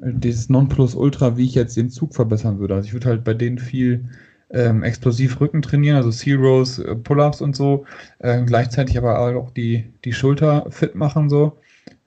das 0.00 0.48
Nonplusultra, 0.48 1.36
wie 1.36 1.44
ich 1.44 1.54
jetzt 1.54 1.76
den 1.76 1.90
Zug 1.90 2.14
verbessern 2.14 2.58
würde. 2.58 2.74
Also 2.74 2.86
ich 2.86 2.94
würde 2.94 3.08
halt 3.08 3.24
bei 3.24 3.34
denen 3.34 3.58
viel 3.58 4.06
ähm, 4.52 4.82
explosiv 4.82 5.40
Rücken 5.40 5.62
trainieren, 5.62 5.96
also 5.96 6.10
Seal 6.10 6.36
Rows, 6.36 6.78
äh, 6.78 6.94
Pull-Ups 6.94 7.40
und 7.40 7.56
so. 7.56 7.86
Äh, 8.18 8.42
gleichzeitig 8.44 8.98
aber 8.98 9.18
auch 9.18 9.50
die, 9.50 9.92
die 10.04 10.12
Schulter 10.12 10.66
fit 10.70 10.94
machen 10.94 11.30
so. 11.30 11.58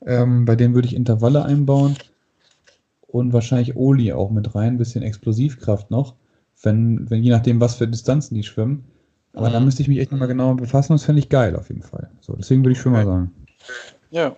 Ähm, 0.05 0.45
bei 0.45 0.55
denen 0.55 0.75
würde 0.75 0.87
ich 0.87 0.95
Intervalle 0.95 1.43
einbauen 1.43 1.97
und 3.07 3.33
wahrscheinlich 3.33 3.75
Oli 3.75 4.13
auch 4.13 4.29
mit 4.29 4.53
rein, 4.53 4.73
ein 4.73 4.77
bisschen 4.77 5.01
Explosivkraft 5.01 5.89
noch, 5.89 6.13
wenn, 6.61 7.09
wenn 7.09 7.23
je 7.23 7.31
nachdem, 7.31 7.59
was 7.59 7.75
für 7.75 7.87
Distanzen 7.87 8.35
die 8.35 8.43
schwimmen. 8.43 8.85
Aber 9.33 9.49
mhm. 9.49 9.53
da 9.53 9.59
müsste 9.61 9.81
ich 9.81 9.87
mich 9.87 9.99
echt 9.99 10.11
nochmal 10.11 10.27
genauer 10.27 10.55
befassen 10.55 10.93
das 10.93 11.03
fände 11.03 11.19
ich 11.19 11.29
geil 11.29 11.55
auf 11.55 11.69
jeden 11.69 11.81
Fall. 11.81 12.09
So, 12.21 12.35
deswegen 12.35 12.63
würde 12.63 12.73
ich 12.73 12.79
schon 12.79 12.91
mal 12.91 13.05
sagen. 13.05 13.33
Ja, 14.11 14.35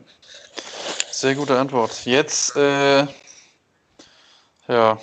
sehr 1.11 1.35
gute 1.35 1.59
Antwort. 1.59 2.05
Jetzt, 2.05 2.55
äh, 2.55 3.05
ja, 4.67 4.97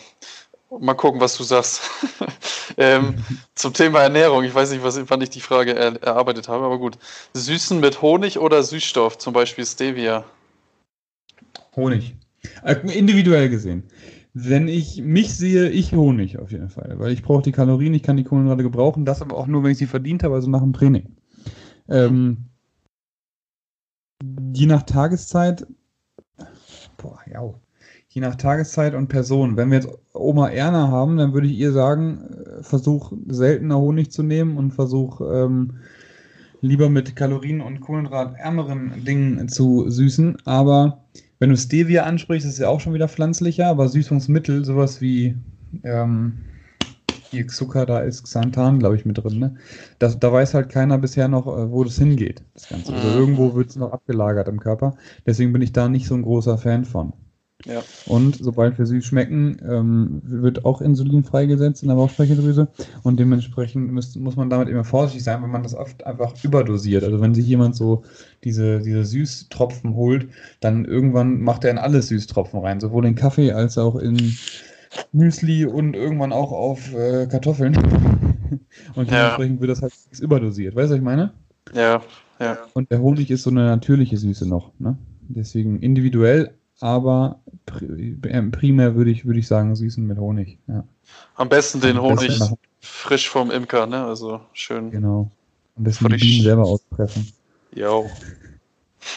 mal 0.80 0.94
gucken, 0.94 1.20
was 1.20 1.36
du 1.36 1.42
sagst. 1.44 1.82
ähm, 2.76 3.14
zum 3.54 3.72
Thema 3.72 4.00
Ernährung. 4.00 4.44
Ich 4.44 4.54
weiß 4.54 4.70
nicht, 4.70 4.82
was, 4.82 4.98
wann 5.08 5.20
ich 5.20 5.30
die 5.30 5.40
Frage 5.40 5.74
er, 5.74 6.02
erarbeitet 6.02 6.48
habe, 6.48 6.64
aber 6.64 6.78
gut. 6.78 6.98
Süßen 7.34 7.80
mit 7.80 8.02
Honig 8.02 8.38
oder 8.38 8.62
Süßstoff, 8.62 9.18
zum 9.18 9.32
Beispiel 9.32 9.64
Stevia? 9.64 10.24
Honig. 11.76 12.16
Äh, 12.62 12.76
individuell 12.96 13.48
gesehen. 13.48 13.84
Wenn 14.32 14.66
ich 14.66 15.00
mich 15.00 15.34
sehe, 15.36 15.68
ich 15.68 15.92
Honig 15.92 16.38
auf 16.38 16.50
jeden 16.50 16.68
Fall, 16.68 16.98
weil 16.98 17.12
ich 17.12 17.22
brauche 17.22 17.42
die 17.42 17.52
Kalorien, 17.52 17.94
ich 17.94 18.02
kann 18.02 18.16
die 18.16 18.24
Kohlenhydrate 18.24 18.64
gebrauchen, 18.64 19.04
das 19.04 19.22
aber 19.22 19.36
auch 19.36 19.46
nur, 19.46 19.62
wenn 19.62 19.70
ich 19.70 19.78
sie 19.78 19.86
verdient 19.86 20.24
habe, 20.24 20.34
also 20.34 20.50
nach 20.50 20.60
dem 20.60 20.72
Training. 20.72 21.16
Ähm, 21.88 22.48
je 24.52 24.66
nach 24.66 24.82
Tageszeit, 24.82 25.66
boah, 26.96 27.20
ja, 27.30 27.54
je 28.14 28.20
nach 28.20 28.36
Tageszeit 28.36 28.94
und 28.94 29.08
Person. 29.08 29.56
Wenn 29.56 29.70
wir 29.70 29.78
jetzt 29.78 29.88
Oma 30.12 30.48
Erna 30.48 30.88
haben, 30.88 31.16
dann 31.16 31.34
würde 31.34 31.48
ich 31.48 31.58
ihr 31.58 31.72
sagen, 31.72 32.20
äh, 32.20 32.62
versuch 32.62 33.12
seltener 33.26 33.78
Honig 33.78 34.12
zu 34.12 34.22
nehmen 34.22 34.56
und 34.56 34.70
versuch 34.70 35.20
ähm, 35.20 35.72
lieber 36.60 36.88
mit 36.88 37.16
Kalorien 37.16 37.60
und 37.60 37.80
Kohlenhydratärmeren 37.80 39.04
Dingen 39.04 39.48
zu 39.48 39.90
süßen. 39.90 40.38
Aber 40.44 41.02
wenn 41.40 41.50
du 41.50 41.56
Stevia 41.56 42.04
ansprichst, 42.04 42.48
ist 42.48 42.60
ja 42.60 42.68
auch 42.68 42.80
schon 42.80 42.94
wieder 42.94 43.08
pflanzlicher, 43.08 43.66
aber 43.66 43.88
Süßungsmittel, 43.88 44.64
sowas 44.64 45.00
wie 45.00 45.34
ähm, 45.82 46.34
hier 47.32 47.48
Zucker, 47.48 47.84
da 47.84 47.98
ist 47.98 48.22
Xanthan, 48.22 48.78
glaube 48.78 48.94
ich, 48.94 49.04
mit 49.04 49.18
drin. 49.18 49.40
Ne? 49.40 49.56
Das, 49.98 50.20
da 50.20 50.32
weiß 50.32 50.54
halt 50.54 50.68
keiner 50.68 50.98
bisher 50.98 51.26
noch, 51.26 51.48
äh, 51.48 51.68
wo 51.72 51.82
das 51.82 51.98
hingeht, 51.98 52.44
das 52.54 52.68
Ganze. 52.68 52.92
Also 52.92 53.08
mhm. 53.08 53.14
irgendwo 53.14 53.54
wird 53.56 53.70
es 53.70 53.76
noch 53.76 53.90
abgelagert 53.90 54.46
im 54.46 54.60
Körper. 54.60 54.94
Deswegen 55.26 55.52
bin 55.52 55.62
ich 55.62 55.72
da 55.72 55.88
nicht 55.88 56.06
so 56.06 56.14
ein 56.14 56.22
großer 56.22 56.58
Fan 56.58 56.84
von. 56.84 57.12
Ja. 57.66 57.82
Und 58.06 58.36
sobald 58.36 58.78
wir 58.78 58.84
süß 58.84 59.04
schmecken, 59.04 59.56
ähm, 59.66 60.20
wird 60.22 60.66
auch 60.66 60.82
Insulin 60.82 61.24
freigesetzt 61.24 61.82
in 61.82 61.88
der 61.88 61.96
Bauchspeicheldrüse 61.96 62.68
und 63.02 63.18
dementsprechend 63.18 63.90
muss, 63.90 64.14
muss 64.16 64.36
man 64.36 64.50
damit 64.50 64.68
immer 64.68 64.84
vorsichtig 64.84 65.24
sein, 65.24 65.42
wenn 65.42 65.50
man 65.50 65.62
das 65.62 65.74
oft 65.74 66.04
einfach 66.04 66.34
überdosiert. 66.44 67.04
Also 67.04 67.20
wenn 67.22 67.34
sich 67.34 67.46
jemand 67.46 67.74
so 67.74 68.02
diese, 68.44 68.80
diese 68.80 69.04
Süßtropfen 69.04 69.94
holt, 69.94 70.28
dann 70.60 70.84
irgendwann 70.84 71.40
macht 71.40 71.64
er 71.64 71.70
in 71.70 71.78
alles 71.78 72.08
Süßtropfen 72.08 72.60
rein, 72.60 72.80
sowohl 72.80 73.06
in 73.06 73.14
Kaffee 73.14 73.52
als 73.52 73.78
auch 73.78 73.96
in 73.96 74.36
Müsli 75.12 75.64
und 75.64 75.96
irgendwann 75.96 76.32
auch 76.32 76.52
auf 76.52 76.94
äh, 76.94 77.26
Kartoffeln. 77.26 77.76
und 78.94 79.10
dementsprechend 79.10 79.56
ja. 79.56 79.60
wird 79.60 79.70
das 79.70 79.82
halt 79.82 79.94
überdosiert. 80.20 80.76
Weißt 80.76 80.88
du, 80.88 80.92
was 80.92 80.98
ich 80.98 81.04
meine? 81.04 81.32
Ja, 81.74 82.02
ja. 82.38 82.58
Und 82.74 82.90
der 82.90 83.00
Honig 83.00 83.30
ist 83.30 83.44
so 83.44 83.50
eine 83.50 83.64
natürliche 83.64 84.18
Süße 84.18 84.46
noch. 84.46 84.72
Ne? 84.78 84.98
Deswegen 85.28 85.80
individuell 85.80 86.52
aber 86.80 87.40
äh, 87.80 88.42
primär 88.42 88.94
würde 88.94 89.10
ich, 89.10 89.24
würde 89.24 89.40
ich 89.40 89.46
sagen, 89.46 89.74
süßen 89.74 90.06
mit 90.06 90.18
Honig. 90.18 90.58
Ja. 90.66 90.84
Am 91.36 91.48
besten 91.48 91.80
den 91.80 92.00
Honig 92.00 92.38
frisch 92.80 93.28
vom 93.28 93.50
Imker, 93.50 93.86
ne? 93.86 94.04
Also 94.04 94.40
schön. 94.52 94.90
Genau. 94.90 95.30
Am 95.76 95.84
besten 95.84 96.06
frisch. 96.06 96.20
die 96.20 96.28
Bienen 96.28 96.44
selber 96.44 96.64
auspressen. 96.64 97.32
Jo. 97.74 98.10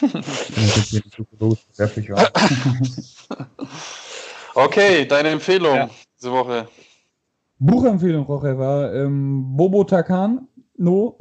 okay, 4.54 5.06
deine 5.06 5.28
Empfehlung 5.30 5.74
ja. 5.74 5.90
diese 6.18 6.32
Woche. 6.32 6.68
Buchempfehlung, 7.58 8.24
Roche, 8.24 8.56
war 8.56 8.94
ähm, 8.94 9.56
Bobo 9.56 9.84
Takan, 9.84 10.46
No, 10.76 11.18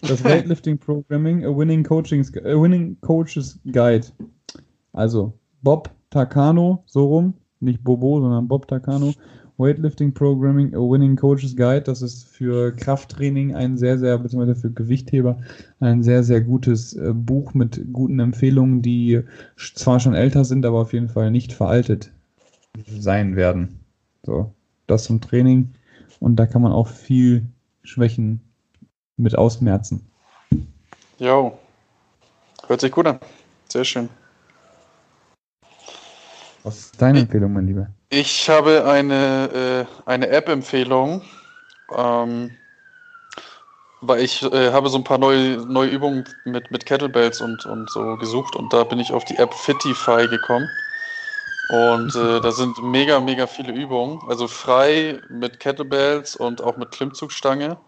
das 0.00 0.24
Weightlifting 0.24 0.78
Programming, 0.78 1.44
a 1.44 1.54
Winning, 1.54 1.84
Coaching, 1.84 2.26
a 2.44 2.58
Winning 2.58 2.98
Coaches 3.02 3.58
Guide. 3.70 4.06
Also, 4.94 5.38
Bob 5.62 5.90
Takano, 6.10 6.82
so 6.86 7.06
rum, 7.06 7.34
nicht 7.60 7.84
Bobo, 7.84 8.20
sondern 8.20 8.48
Bob 8.48 8.66
Takano. 8.68 9.12
Weightlifting 9.60 10.14
Programming, 10.14 10.74
A 10.74 10.78
Winning 10.78 11.16
Coach's 11.16 11.54
Guide. 11.54 11.82
Das 11.82 12.00
ist 12.00 12.24
für 12.24 12.74
Krafttraining 12.74 13.54
ein 13.54 13.76
sehr, 13.76 13.98
sehr, 13.98 14.16
beziehungsweise 14.18 14.58
für 14.58 14.70
Gewichtheber 14.70 15.38
ein 15.80 16.02
sehr, 16.02 16.22
sehr 16.24 16.40
gutes 16.40 16.94
äh, 16.94 17.12
Buch 17.12 17.52
mit 17.52 17.92
guten 17.92 18.18
Empfehlungen, 18.20 18.80
die 18.80 19.20
zwar 19.74 20.00
schon 20.00 20.14
älter 20.14 20.46
sind, 20.46 20.64
aber 20.64 20.80
auf 20.80 20.94
jeden 20.94 21.10
Fall 21.10 21.30
nicht 21.30 21.52
veraltet 21.52 22.10
sein 22.86 23.36
werden. 23.36 23.80
So, 24.22 24.54
das 24.86 25.04
zum 25.04 25.20
Training. 25.20 25.70
Und 26.20 26.36
da 26.36 26.46
kann 26.46 26.62
man 26.62 26.72
auch 26.72 26.88
viel 26.88 27.46
Schwächen 27.82 28.40
mit 29.18 29.36
ausmerzen. 29.36 30.06
Jo. 31.18 31.58
Hört 32.66 32.80
sich 32.80 32.92
gut 32.92 33.06
an. 33.06 33.20
Sehr 33.68 33.84
schön. 33.84 34.08
Was 36.64 36.78
ist 36.78 37.00
deine 37.02 37.20
Empfehlung, 37.20 37.52
mein 37.52 37.66
Lieber? 37.66 37.88
Ich 38.10 38.48
habe 38.50 38.84
eine, 38.84 39.86
äh, 39.86 40.10
eine 40.10 40.28
App-Empfehlung, 40.28 41.22
ähm, 41.96 42.50
weil 44.00 44.22
ich 44.22 44.42
äh, 44.42 44.72
habe 44.72 44.88
so 44.88 44.98
ein 44.98 45.04
paar 45.04 45.18
neue, 45.18 45.58
neue 45.66 45.88
Übungen 45.88 46.24
mit, 46.44 46.70
mit 46.70 46.86
Kettlebells 46.86 47.40
und, 47.40 47.64
und 47.66 47.90
so 47.90 48.16
gesucht 48.16 48.56
und 48.56 48.72
da 48.72 48.84
bin 48.84 48.98
ich 48.98 49.12
auf 49.12 49.24
die 49.24 49.36
App 49.36 49.54
Fitify 49.54 50.26
gekommen. 50.28 50.68
Und 51.70 52.16
äh, 52.16 52.40
da 52.40 52.50
sind 52.50 52.82
mega, 52.82 53.20
mega 53.20 53.46
viele 53.46 53.72
Übungen. 53.72 54.20
Also 54.28 54.48
frei 54.48 55.20
mit 55.28 55.60
Kettlebells 55.60 56.34
und 56.34 56.60
auch 56.60 56.76
mit 56.76 56.90
Klimmzugstange. 56.90 57.78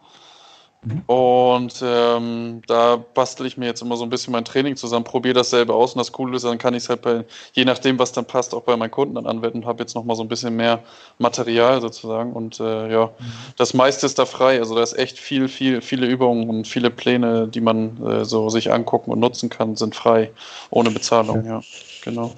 Mhm. 0.85 1.03
Und 1.07 1.83
ähm, 1.85 2.63
da 2.67 2.97
bastel 2.97 3.47
ich 3.47 3.57
mir 3.57 3.67
jetzt 3.67 3.83
immer 3.83 3.97
so 3.97 4.03
ein 4.03 4.11
bisschen 4.11 4.33
mein 4.33 4.45
Training 4.45 4.75
zusammen, 4.75 5.05
probiere 5.05 5.35
dasselbe 5.35 5.75
aus 5.75 5.95
und 5.95 5.99
das 5.99 6.11
Coole 6.11 6.37
ist, 6.37 6.45
dann 6.45 6.59
kann 6.59 6.75
ich 6.75 6.85
es 6.85 6.89
halt 6.89 7.03
bei, 7.03 7.25
je 7.53 7.65
nachdem, 7.65 7.99
was 8.01 8.11
dann 8.11 8.25
passt, 8.25 8.53
auch 8.53 8.63
bei 8.63 8.77
meinen 8.77 8.91
Kunden 8.91 9.15
dann 9.15 9.27
anwenden 9.27 9.59
und 9.59 9.67
habe 9.67 9.83
jetzt 9.83 9.95
nochmal 9.95 10.17
so 10.17 10.23
ein 10.23 10.29
bisschen 10.29 10.57
mehr 10.57 10.81
Material 11.19 11.81
sozusagen. 11.81 12.33
Und 12.33 12.59
äh, 12.59 12.91
ja, 12.91 13.07
mhm. 13.07 13.33
das 13.57 13.75
meiste 13.75 14.07
ist 14.07 14.19
da 14.19 14.27
frei. 14.27 14.59
Also 14.59 14.75
da 14.75 14.83
ist 14.83 14.99
echt 14.99 15.19
viel, 15.19 15.49
viel, 15.49 15.83
viele 15.83 16.07
Übungen 16.07 16.49
und 16.51 16.67
viele 16.67 16.91
Pläne, 16.91 17.47
die 17.47 17.61
man 17.61 18.05
äh, 18.05 18.25
so 18.25 18.49
sich 18.49 18.73
angucken 18.73 19.13
und 19.13 19.21
nutzen 19.21 19.51
kann, 19.51 19.77
sind 19.77 19.95
frei, 19.95 20.33
ohne 20.71 20.91
Bezahlung, 20.91 21.45
ja, 21.45 21.59
ja 21.59 21.63
genau. 22.03 22.35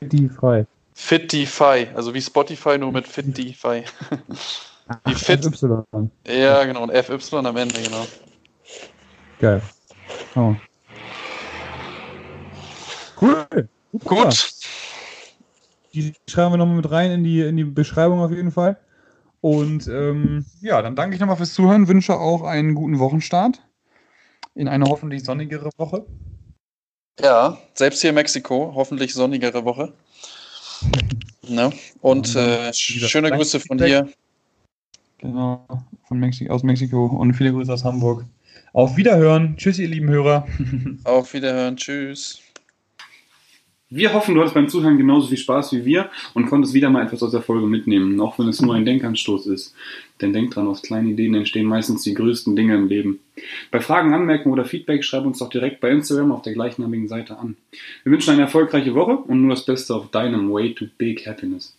Die 0.00 0.28
frei. 0.28 0.66
Fitify, 0.94 1.86
also 1.94 2.12
wie 2.12 2.20
Spotify, 2.20 2.76
nur 2.78 2.92
mit 2.92 3.06
Fitify. 3.06 3.84
Wie 5.04 5.14
fit. 5.14 5.44
FY. 5.44 6.10
Ja, 6.26 6.64
genau, 6.64 6.84
und 6.84 6.92
FY 6.92 7.36
am 7.36 7.56
Ende, 7.56 7.82
genau. 7.82 8.06
Geil. 9.38 9.62
Oh. 10.34 10.54
Cool. 13.20 13.68
Gut. 14.04 14.50
Die 15.94 16.12
schreiben 16.28 16.52
wir 16.52 16.58
nochmal 16.58 16.76
mit 16.76 16.90
rein 16.90 17.10
in 17.10 17.24
die, 17.24 17.40
in 17.40 17.56
die 17.56 17.64
Beschreibung 17.64 18.20
auf 18.20 18.30
jeden 18.30 18.52
Fall. 18.52 18.78
Und 19.40 19.86
ähm, 19.88 20.44
ja, 20.60 20.82
dann 20.82 20.96
danke 20.96 21.14
ich 21.14 21.20
nochmal 21.20 21.36
fürs 21.36 21.54
Zuhören, 21.54 21.88
wünsche 21.88 22.14
auch 22.14 22.42
einen 22.42 22.74
guten 22.74 22.98
Wochenstart 22.98 23.62
in 24.54 24.68
eine 24.68 24.86
hoffentlich 24.86 25.24
sonnigere 25.24 25.70
Woche. 25.76 26.04
Ja, 27.20 27.58
selbst 27.74 28.00
hier 28.00 28.10
in 28.10 28.16
Mexiko, 28.16 28.72
hoffentlich 28.74 29.14
sonnigere 29.14 29.64
Woche. 29.64 29.92
ne? 31.48 31.72
Und 32.00 32.34
äh, 32.34 32.72
schöne 32.72 33.30
Grüße 33.30 33.60
von 33.60 33.78
dir. 33.78 34.08
Genau, 35.18 35.66
von 36.04 36.18
Mexiko, 36.18 36.52
aus 36.52 36.62
Mexiko 36.62 37.06
und 37.06 37.34
viele 37.34 37.52
Grüße 37.52 37.72
aus 37.72 37.84
Hamburg. 37.84 38.24
Auf 38.72 38.96
Wiederhören. 38.96 39.56
Tschüss, 39.56 39.78
ihr 39.78 39.88
lieben 39.88 40.08
Hörer. 40.08 40.46
Auf 41.04 41.34
Wiederhören. 41.34 41.76
Tschüss. 41.76 42.40
Wir 43.90 44.12
hoffen, 44.12 44.34
du 44.34 44.40
hattest 44.42 44.54
beim 44.54 44.68
Zuhören 44.68 44.98
genauso 44.98 45.28
viel 45.28 45.38
Spaß 45.38 45.72
wie 45.72 45.86
wir 45.86 46.10
und 46.34 46.46
konntest 46.46 46.74
wieder 46.74 46.90
mal 46.90 47.06
etwas 47.06 47.22
aus 47.22 47.30
der 47.30 47.40
Folge 47.40 47.66
mitnehmen, 47.66 48.20
auch 48.20 48.38
wenn 48.38 48.48
es 48.48 48.60
nur 48.60 48.74
ein 48.74 48.84
Denkanstoß 48.84 49.46
ist. 49.46 49.74
Denn 50.20 50.34
denk 50.34 50.50
dran, 50.50 50.66
aus 50.66 50.82
kleinen 50.82 51.08
Ideen 51.08 51.34
entstehen 51.34 51.66
meistens 51.66 52.02
die 52.02 52.12
größten 52.12 52.54
Dinge 52.54 52.74
im 52.74 52.88
Leben. 52.88 53.20
Bei 53.70 53.80
Fragen, 53.80 54.12
Anmerkungen 54.12 54.52
oder 54.52 54.66
Feedback 54.66 55.02
schreib 55.04 55.24
uns 55.24 55.38
doch 55.38 55.48
direkt 55.48 55.80
bei 55.80 55.88
Instagram 55.88 56.32
auf 56.32 56.42
der 56.42 56.52
gleichnamigen 56.52 57.08
Seite 57.08 57.38
an. 57.38 57.56
Wir 58.04 58.12
wünschen 58.12 58.32
eine 58.32 58.42
erfolgreiche 58.42 58.94
Woche 58.94 59.16
und 59.16 59.40
nur 59.40 59.54
das 59.54 59.64
Beste 59.64 59.94
auf 59.94 60.10
deinem 60.10 60.52
Way 60.52 60.74
to 60.74 60.84
Big 60.98 61.26
Happiness. 61.26 61.77